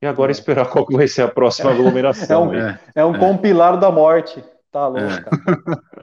[0.00, 0.32] E agora é.
[0.32, 2.52] esperar qual que vai ser a próxima aglomeração.
[2.54, 4.44] É um, é um compilar da morte.
[4.70, 5.22] Tá louco, é.
[5.22, 5.82] cara.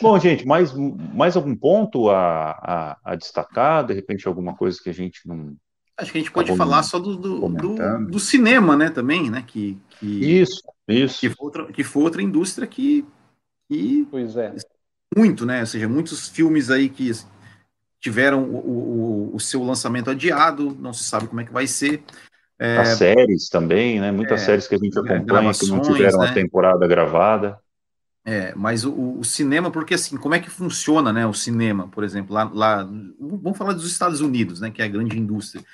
[0.00, 0.72] Bom, gente, mais,
[1.14, 3.86] mais algum ponto a, a, a, destacar?
[3.86, 5.54] De repente, alguma coisa que a gente não.
[5.98, 8.90] Acho que a gente pode tá falar só do, do, do, do, cinema, né?
[8.90, 9.42] Também, né?
[9.46, 11.20] Que, que, isso, isso.
[11.20, 13.04] Que foi outra, que foi outra indústria que,
[13.68, 14.06] que.
[14.10, 14.54] Pois é.
[15.16, 15.60] Muito, né?
[15.60, 17.10] Ou seja, muitos filmes aí que
[18.00, 22.02] tiveram o, o, o seu lançamento adiado, não se sabe como é que vai ser.
[22.58, 24.10] É, As séries também, né?
[24.10, 26.28] Muitas é, séries que a gente é, acompanha que não tiveram né?
[26.28, 27.58] a temporada gravada.
[28.28, 32.02] É, mas o, o, cinema, porque assim, como é que funciona, né, o cinema, por
[32.02, 32.82] exemplo, lá, lá
[33.20, 35.64] vamos falar dos Estados Unidos, né, que é a grande indústria.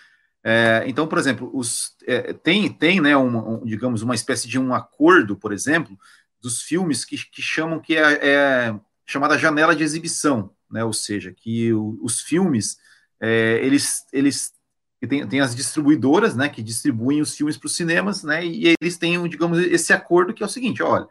[0.44, 4.58] É, então, por exemplo, os, é, tem, tem, né, uma, um, digamos, uma espécie de
[4.58, 5.98] um acordo, por exemplo,
[6.42, 10.84] dos filmes que, que chamam que é, é chamada janela de exibição, né?
[10.84, 12.76] Ou seja, que o, os filmes
[13.20, 14.52] é, eles, eles
[15.08, 18.98] tem, tem as distribuidoras, né, que distribuem os filmes para os cinemas, né, e eles
[18.98, 21.06] têm, digamos, esse acordo que é o seguinte, olha,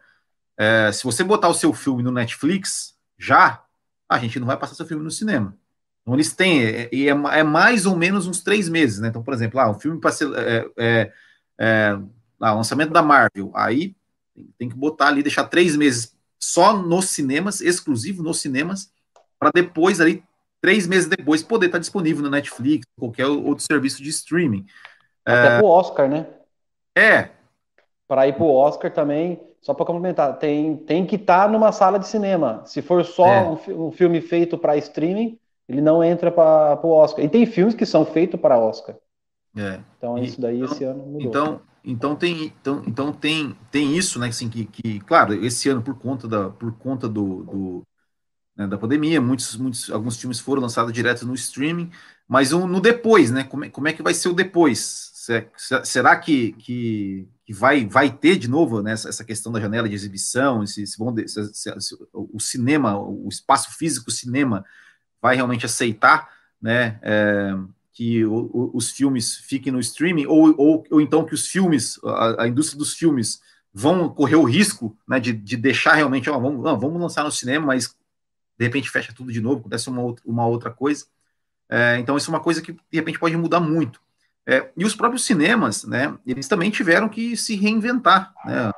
[0.62, 3.64] é, se você botar o seu filme no Netflix, já,
[4.08, 5.58] a gente não vai passar seu filme no cinema.
[6.02, 9.08] Então, eles têm, é, e é, é, mais ou menos uns três meses, né?
[9.08, 10.32] Então, por exemplo, lá, ah, o filme para ser.
[10.36, 11.12] É, é,
[11.60, 12.00] é,
[12.40, 13.96] lá, lançamento da Marvel, aí
[14.60, 18.92] tem que botar ali, deixar três meses só nos cinemas, exclusivo nos cinemas,
[19.40, 20.24] para depois ali,
[20.62, 24.68] três meses depois, poder estar disponível no Netflix, qualquer outro serviço de streaming.
[25.26, 26.28] Até é, pro Oscar, né?
[26.96, 27.30] É.
[28.08, 32.00] Para ir pro Oscar também, só para complementar, tem, tem que estar tá numa sala
[32.00, 32.64] de cinema.
[32.66, 33.44] Se for só é.
[33.44, 35.38] um, um, filme feito para streaming,
[35.70, 37.24] ele não entra para o Oscar.
[37.24, 38.96] E tem filmes que são feitos para Oscar.
[39.56, 39.80] É.
[39.98, 41.22] Então e, isso daí então, esse ano mudou.
[41.22, 44.30] Então, então tem, então, então tem, tem isso, né?
[44.30, 47.84] Assim, que, que, claro, esse ano por conta da, por conta do, do
[48.56, 51.92] né, da pandemia, muitos, muitos, alguns filmes foram lançados direto no streaming,
[52.28, 53.44] mas no depois, né?
[53.44, 55.12] Como é, como é que vai ser o depois?
[55.84, 59.94] Será que, que, que vai, vai ter de novo né, essa questão da janela de
[59.94, 64.64] exibição, se, se, vão, se, se, o cinema, o espaço físico cinema
[65.22, 66.30] vai realmente aceitar
[66.62, 67.54] né, é,
[67.92, 72.00] que o, o, os filmes fiquem no streaming, ou, ou, ou então que os filmes,
[72.06, 73.42] a, a, indústria dos filmes
[73.74, 77.32] vão correr o risco né, de, de deixar realmente, ó, vamos, não, vamos lançar no
[77.32, 77.94] cinema, mas
[78.58, 81.06] de repente fecha tudo de novo, acontece uma outra, uma outra coisa.
[81.70, 84.02] É, então, isso é uma coisa que de repente pode mudar muito.
[84.48, 88.72] É, e os próprios cinemas, né, eles também tiveram que se reinventar, né,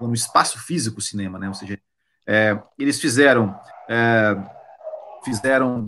[0.00, 1.78] no espaço físico cinema, né, ou seja,
[2.26, 4.36] é, eles fizeram, é,
[5.24, 5.84] fizeram,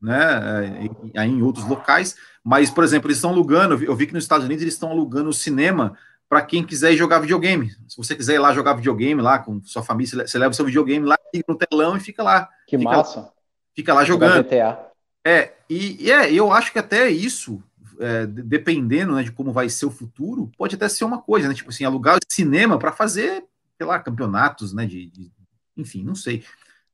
[0.00, 4.14] né, é, aí em outros locais, mas, por exemplo, eles estão alugando, eu vi que
[4.14, 5.96] nos Estados Unidos eles estão alugando o cinema
[6.28, 7.70] para quem quiser ir jogar videogame.
[7.88, 10.64] Se você quiser ir lá jogar videogame lá com sua família, você leva o seu
[10.64, 12.48] videogame lá, liga no telão e fica lá.
[12.66, 13.32] Que fica, massa.
[13.74, 14.42] Fica lá jogando.
[14.44, 14.93] GTA.
[15.26, 17.62] É, e, e é, eu acho que até isso,
[17.98, 21.54] é, dependendo né, de como vai ser o futuro, pode até ser uma coisa, né?
[21.54, 23.44] Tipo assim, alugar cinema para fazer,
[23.78, 24.86] sei lá, campeonatos, né?
[24.86, 25.32] De, de
[25.76, 26.44] enfim, não sei,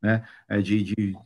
[0.00, 0.24] né?
[0.48, 1.16] É, de, de,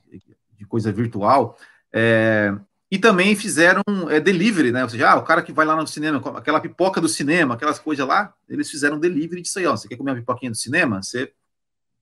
[0.57, 1.59] de, coisa virtual.
[1.93, 2.55] É,
[2.91, 4.83] e também fizeram é, delivery, né?
[4.83, 7.79] Ou seja, ah, o cara que vai lá no cinema, aquela pipoca do cinema, aquelas
[7.79, 9.77] coisas lá, eles fizeram delivery disso aí, ó.
[9.77, 11.03] Você quer comer uma pipoquinha do cinema?
[11.03, 11.33] Você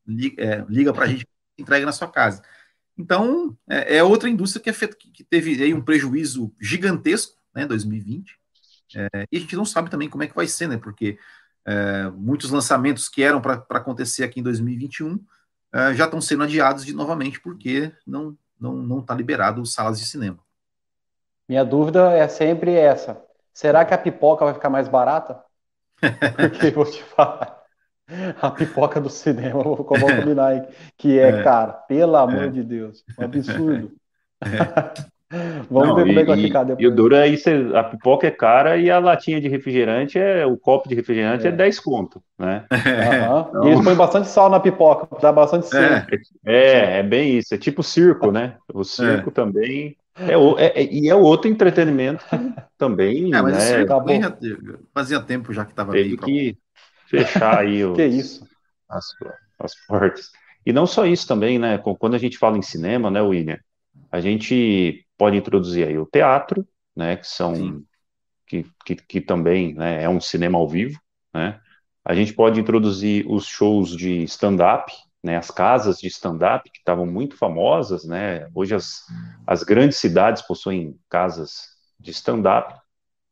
[0.06, 1.26] liga, é, liga pra gente,
[1.58, 2.42] entrega na sua casa.
[2.96, 7.66] Então, é, é outra indústria que, é feita, que teve aí um prejuízo gigantesco, né,
[7.66, 8.38] 2020,
[8.94, 11.18] é, e a gente não sabe também como é que vai ser, né, porque
[11.64, 15.18] é, muitos lançamentos que eram para acontecer aqui em 2021
[15.72, 20.06] é, já estão sendo adiados de novamente, porque não não não está liberado salas de
[20.06, 20.38] cinema.
[21.48, 23.20] Minha dúvida é sempre essa:
[23.52, 25.42] será que a pipoca vai ficar mais barata?
[26.36, 27.61] Porque vou te falar
[28.40, 30.62] a pipoca do cinema, vamos combinar aí,
[30.96, 32.48] que é, é, cara, pelo amor é.
[32.48, 33.92] de Deus, um absurdo.
[34.42, 35.12] É.
[35.70, 36.84] Vamos Não, ver como é que vai ficar depois.
[36.84, 40.44] E o duro é isso, a pipoca é cara e a latinha de refrigerante, é
[40.44, 42.66] o copo de refrigerante é, é 10 conto, né?
[42.70, 43.62] Uhum.
[43.64, 45.80] E eles põem bastante sal na pipoca, dá bastante sal.
[45.80, 46.06] É,
[46.44, 48.56] é, é, bem isso, é tipo circo, né?
[48.74, 49.32] O circo é.
[49.32, 52.24] também é, o, é, é, e é outro entretenimento
[52.76, 53.86] também, é, mas né?
[54.92, 56.58] fazia tempo já que estava Teve que
[57.12, 58.48] fechar aí os, isso?
[58.88, 59.04] As,
[59.58, 60.30] as portas.
[60.64, 61.78] E não só isso também, né?
[61.78, 63.58] Quando a gente fala em cinema, né, William,
[64.10, 67.16] a gente pode introduzir aí o teatro, né?
[67.16, 67.82] Que são
[68.46, 70.98] que, que, que, também né, é um cinema ao vivo,
[71.32, 71.60] né?
[72.04, 74.92] A gente pode introduzir os shows de stand-up,
[75.22, 78.48] né, as casas de stand-up que estavam muito famosas, né?
[78.54, 79.04] Hoje as,
[79.46, 82.74] as grandes cidades possuem casas de stand-up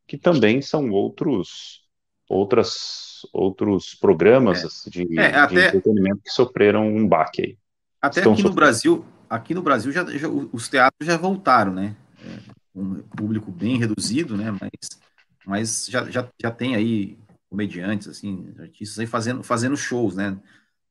[0.07, 1.81] que também são outros
[2.29, 4.91] outras outros programas é.
[4.91, 7.59] De, é, até, de, entretenimento que sofreram um baque aí.
[8.01, 11.97] Até Estão aqui no Brasil, aqui no Brasil já, já, os teatros já voltaram, né?
[12.25, 12.39] É,
[12.75, 14.51] um público bem reduzido, né?
[14.53, 15.01] Mas,
[15.47, 17.19] mas já, já, já tem aí
[17.49, 20.39] comediantes, assim, artistas aí fazendo, fazendo shows, né?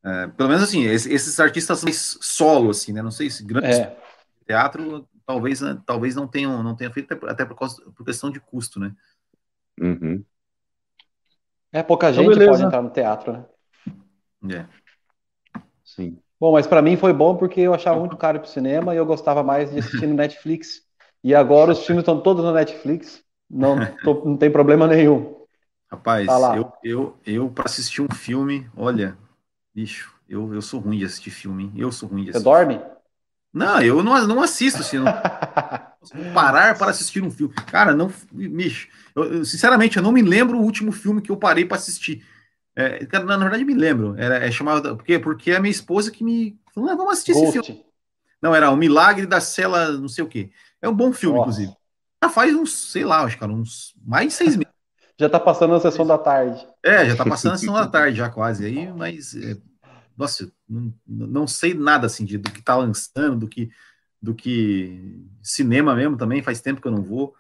[0.03, 3.01] É, pelo menos assim, esses, esses, artistas mais solo, assim, né?
[3.01, 3.97] Não sei se grande é.
[4.45, 8.39] teatro talvez, né, talvez não tenham, não tenham feito até por, causa, por questão de
[8.39, 8.95] custo, né?
[9.80, 10.25] Uhum.
[11.72, 13.45] É, pouca então, gente então, pode entrar no teatro, né?
[14.55, 14.65] É.
[15.84, 16.17] Sim.
[16.39, 18.97] Bom, mas para mim foi bom porque eu achava muito caro para o cinema e
[18.97, 20.84] eu gostava mais de assistir no Netflix.
[21.24, 25.36] E agora os filmes estão todos no Netflix, não, tô, não tem problema nenhum.
[25.91, 29.17] Rapaz, tá eu, eu, eu para assistir um filme, olha,
[29.74, 32.43] bicho, eu, eu sou ruim de assistir filme, eu sou ruim de assistir.
[32.43, 32.82] Você dorme?
[33.51, 35.05] Não, eu não, não assisto, assim, não
[36.34, 37.53] parar para assistir um filme.
[37.72, 41.66] Cara, não, bicho, eu, sinceramente, eu não me lembro o último filme que eu parei
[41.66, 42.26] para assistir.
[42.76, 44.16] É, na, na, verdade, me lembro.
[44.18, 44.95] Era, é chamado.
[44.95, 45.20] Por quê?
[45.20, 46.60] Porque é a minha esposa que me.
[46.72, 47.86] Então, vamos assistir esse filme.
[48.41, 50.49] Não, era O Milagre da Cela, não sei o quê.
[50.82, 51.49] É um bom filme, Nossa.
[51.49, 51.78] inclusive.
[52.24, 54.74] Já faz uns, sei lá, acho que uns mais de seis meses.
[55.20, 56.66] já tá passando a sessão da tarde.
[56.84, 58.66] É, já tá passando a sessão da tarde, já quase.
[58.66, 59.57] Aí, mas, é,
[60.18, 63.70] nossa, não, não sei nada assim de, do que tá lançando, do que,
[64.22, 66.41] do que cinema mesmo também.
[66.41, 67.34] Faz tempo que eu não vou.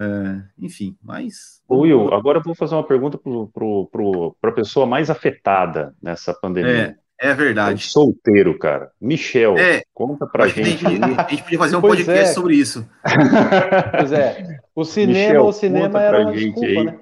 [0.00, 1.62] É, enfim, mas.
[1.70, 6.96] Will, agora eu vou fazer uma pergunta para a pessoa mais afetada nessa pandemia.
[7.20, 7.84] É, é verdade.
[7.84, 8.90] É solteiro, cara.
[9.00, 10.84] Michel, é, conta pra gente.
[10.86, 12.34] A gente, a gente podia fazer um pois podcast é.
[12.34, 12.88] sobre isso.
[13.96, 14.58] Pois é.
[14.74, 16.84] O cinema, Michel, o cinema era uma desculpa, aí.
[16.84, 16.98] né?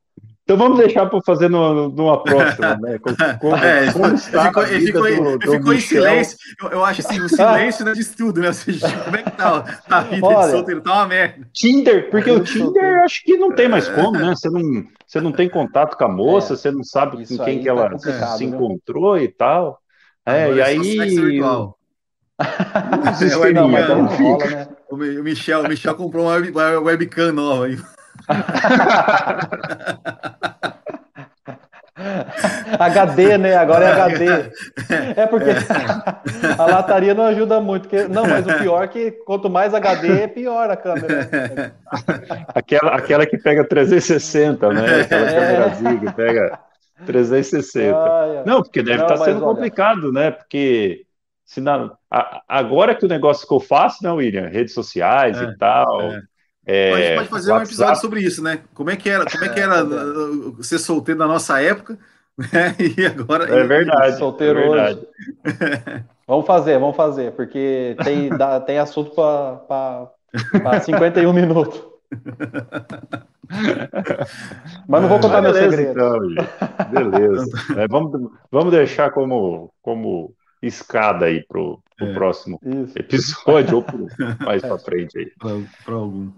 [0.51, 2.99] Então vamos deixar para fazer no, numa próxima, né?
[2.99, 6.37] Como, como, é, como ficou, ele ficou, do, do ficou em silêncio.
[6.61, 8.49] Eu, eu, acho assim, o silêncio não diz tudo, né?
[8.49, 10.81] Ou seja, como é que tá a vida Olha, de solteiro?
[10.81, 11.49] Tá uma merda.
[11.53, 14.35] Tinder, porque o Tinder acho que não tem mais como, né?
[14.35, 17.63] Você não, você não tem contato com a moça, é, você não sabe com quem
[17.63, 19.79] que ela tá se encontrou e tal.
[20.27, 21.39] É, Agora, e aí.
[21.39, 21.77] Não,
[23.55, 24.69] não, mas não rola, né?
[24.91, 27.79] O Michel, o Michel comprou uma webcam nova aí.
[32.79, 33.57] HD, né?
[33.57, 34.51] Agora é HD.
[35.17, 35.51] É porque
[36.59, 37.89] a lataria não ajuda muito.
[37.89, 38.09] Porque...
[38.09, 41.75] Não, mas o pior é que quanto mais HD, pior a câmera.
[42.55, 45.01] Aquela, aquela que pega 360, né?
[45.03, 45.35] Aquela é.
[45.35, 46.59] câmerazinha que pega
[47.07, 47.97] 360.
[47.97, 49.55] Ah, Não, porque deve estar tá sendo olha...
[49.55, 50.31] complicado, né?
[50.31, 51.03] Porque
[51.45, 51.91] se na...
[52.49, 54.49] agora que o negócio ficou fácil, né, William?
[54.49, 56.03] Redes sociais é, e tal.
[56.03, 56.23] É.
[56.73, 57.69] É, a gente pode fazer WhatsApp.
[57.69, 58.61] um episódio sobre isso, né?
[58.73, 61.99] Como é que era, como é que era é, uh, ser solteiro na nossa época,
[62.39, 62.77] né?
[62.79, 63.45] E agora.
[63.53, 64.19] É verdade.
[64.19, 65.01] Solteiro é verdade.
[65.01, 66.05] hoje.
[66.27, 71.83] vamos fazer, vamos fazer, porque tem, dá, tem assunto para 51 minutos.
[74.87, 75.91] Mas não vou contar meu segredo.
[75.91, 76.19] Então,
[76.91, 77.51] Beleza.
[77.77, 80.33] É, vamos, vamos deixar como, como
[80.63, 82.99] escada aí pro, pro é, próximo isso.
[82.99, 84.07] episódio ou pro,
[84.45, 85.33] mais para frente aí.
[85.85, 86.31] Para algum.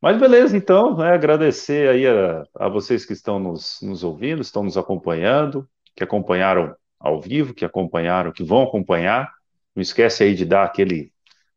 [0.00, 4.62] Mas beleza, então, né, agradecer aí a, a vocês que estão nos, nos ouvindo, estão
[4.62, 9.32] nos acompanhando, que acompanharam ao vivo, que acompanharam, que vão acompanhar.
[9.74, 11.12] Não esquece aí de dar aquele,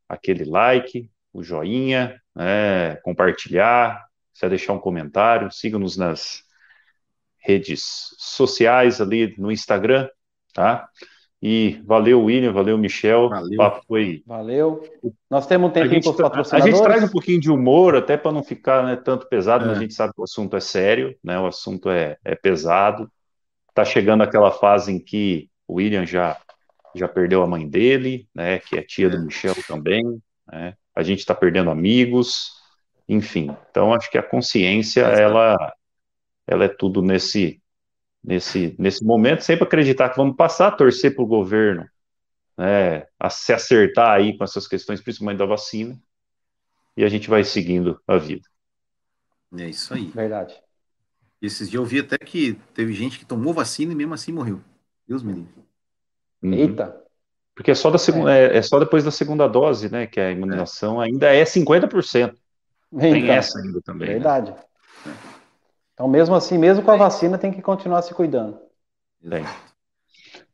[0.10, 6.44] aquele like, o joinha, né, compartilhar, se deixar um comentário, siga-nos nas
[7.38, 7.84] redes
[8.18, 10.08] sociais ali no Instagram,
[10.54, 10.88] tá?
[11.42, 13.28] E valeu, William, valeu, Michel.
[13.30, 13.54] Valeu.
[13.54, 14.22] O papo foi.
[14.28, 14.84] Valeu.
[15.28, 16.74] Nós temos um tempinho para os patrocinadores.
[16.74, 19.68] A gente traz um pouquinho de humor, até para não ficar né, tanto pesado, é.
[19.70, 21.40] mas a gente sabe que o assunto é sério, né?
[21.40, 23.12] O assunto é, é pesado.
[23.70, 26.38] Está chegando aquela fase em que o William já,
[26.94, 28.60] já perdeu a mãe dele, né?
[28.60, 29.10] Que é tia é.
[29.10, 30.04] do Michel também.
[30.46, 30.76] Né?
[30.96, 32.52] A gente está perdendo amigos,
[33.10, 33.50] enfim.
[33.72, 35.58] Então acho que a consciência, ela,
[36.46, 37.61] ela é tudo nesse
[38.24, 41.88] nesse, nesse momento, sempre acreditar que vamos passar, torcer para o governo
[42.58, 46.00] né, a se acertar aí com essas questões, principalmente da vacina,
[46.96, 48.48] e a gente vai seguindo a vida.
[49.58, 50.06] É isso aí.
[50.06, 50.56] Verdade.
[51.42, 54.62] Esses dias eu vi até que teve gente que tomou vacina e mesmo assim morreu.
[55.08, 55.54] Deus me livre.
[56.44, 56.54] Uhum.
[56.54, 57.02] Eita.
[57.56, 58.54] Porque é só, da segunda, é.
[58.54, 58.58] é.
[58.58, 58.62] é.
[58.62, 60.08] só depois da segunda dose, né?
[60.08, 61.06] Que a imunização é.
[61.06, 62.36] ainda é 50%.
[62.94, 64.08] Então, Tem essa ainda também.
[64.08, 64.14] Né?
[64.16, 64.52] Verdade.
[64.52, 64.58] Né?
[66.02, 68.58] Então, mesmo assim, mesmo com a vacina, tem que continuar se cuidando.
[69.30, 69.46] Tem.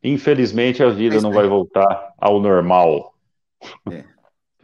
[0.04, 3.14] Infelizmente, a vida Mas, não vai voltar ao normal.
[3.90, 4.04] É.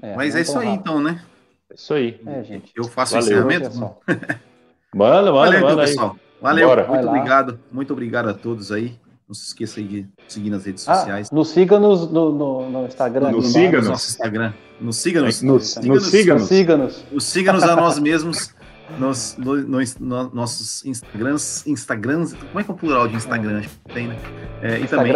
[0.02, 1.24] É, Mas é isso aí, então, né?
[1.72, 2.20] É isso aí.
[2.28, 2.74] É, gente.
[2.76, 3.70] Eu faço Valeu, encerramento?
[4.94, 6.18] manda, manda, Valeu, então, pessoal.
[6.42, 6.86] Valeu, Bora.
[6.86, 7.60] muito obrigado.
[7.72, 9.00] Muito obrigado a todos aí.
[9.26, 11.32] Não se esqueça de seguir nas redes ah, sociais.
[11.32, 13.32] Nos siga nos, no, no, no Instagram.
[13.32, 14.54] Nos siga no nosso Instagram.
[14.82, 15.94] Nos siga nos, nos, siga
[16.34, 18.54] nos, nos siga nos a nós mesmos
[18.98, 23.60] nos, no, no, no, nossos Instagrams, Instagrams, como é que é o plural de Instagram?
[23.60, 24.18] Acho que tem, né?
[24.62, 25.14] É, e também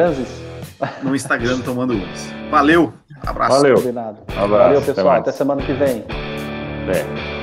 [1.04, 2.32] no Instagram tomando umas.
[2.50, 2.94] Valeu,
[3.26, 3.58] abraço.
[3.58, 3.76] Valeu.
[3.76, 4.20] Combinado.
[4.30, 5.10] Abraço, Valeu, pessoal.
[5.10, 6.06] Até, até semana que vem.
[6.90, 7.37] É.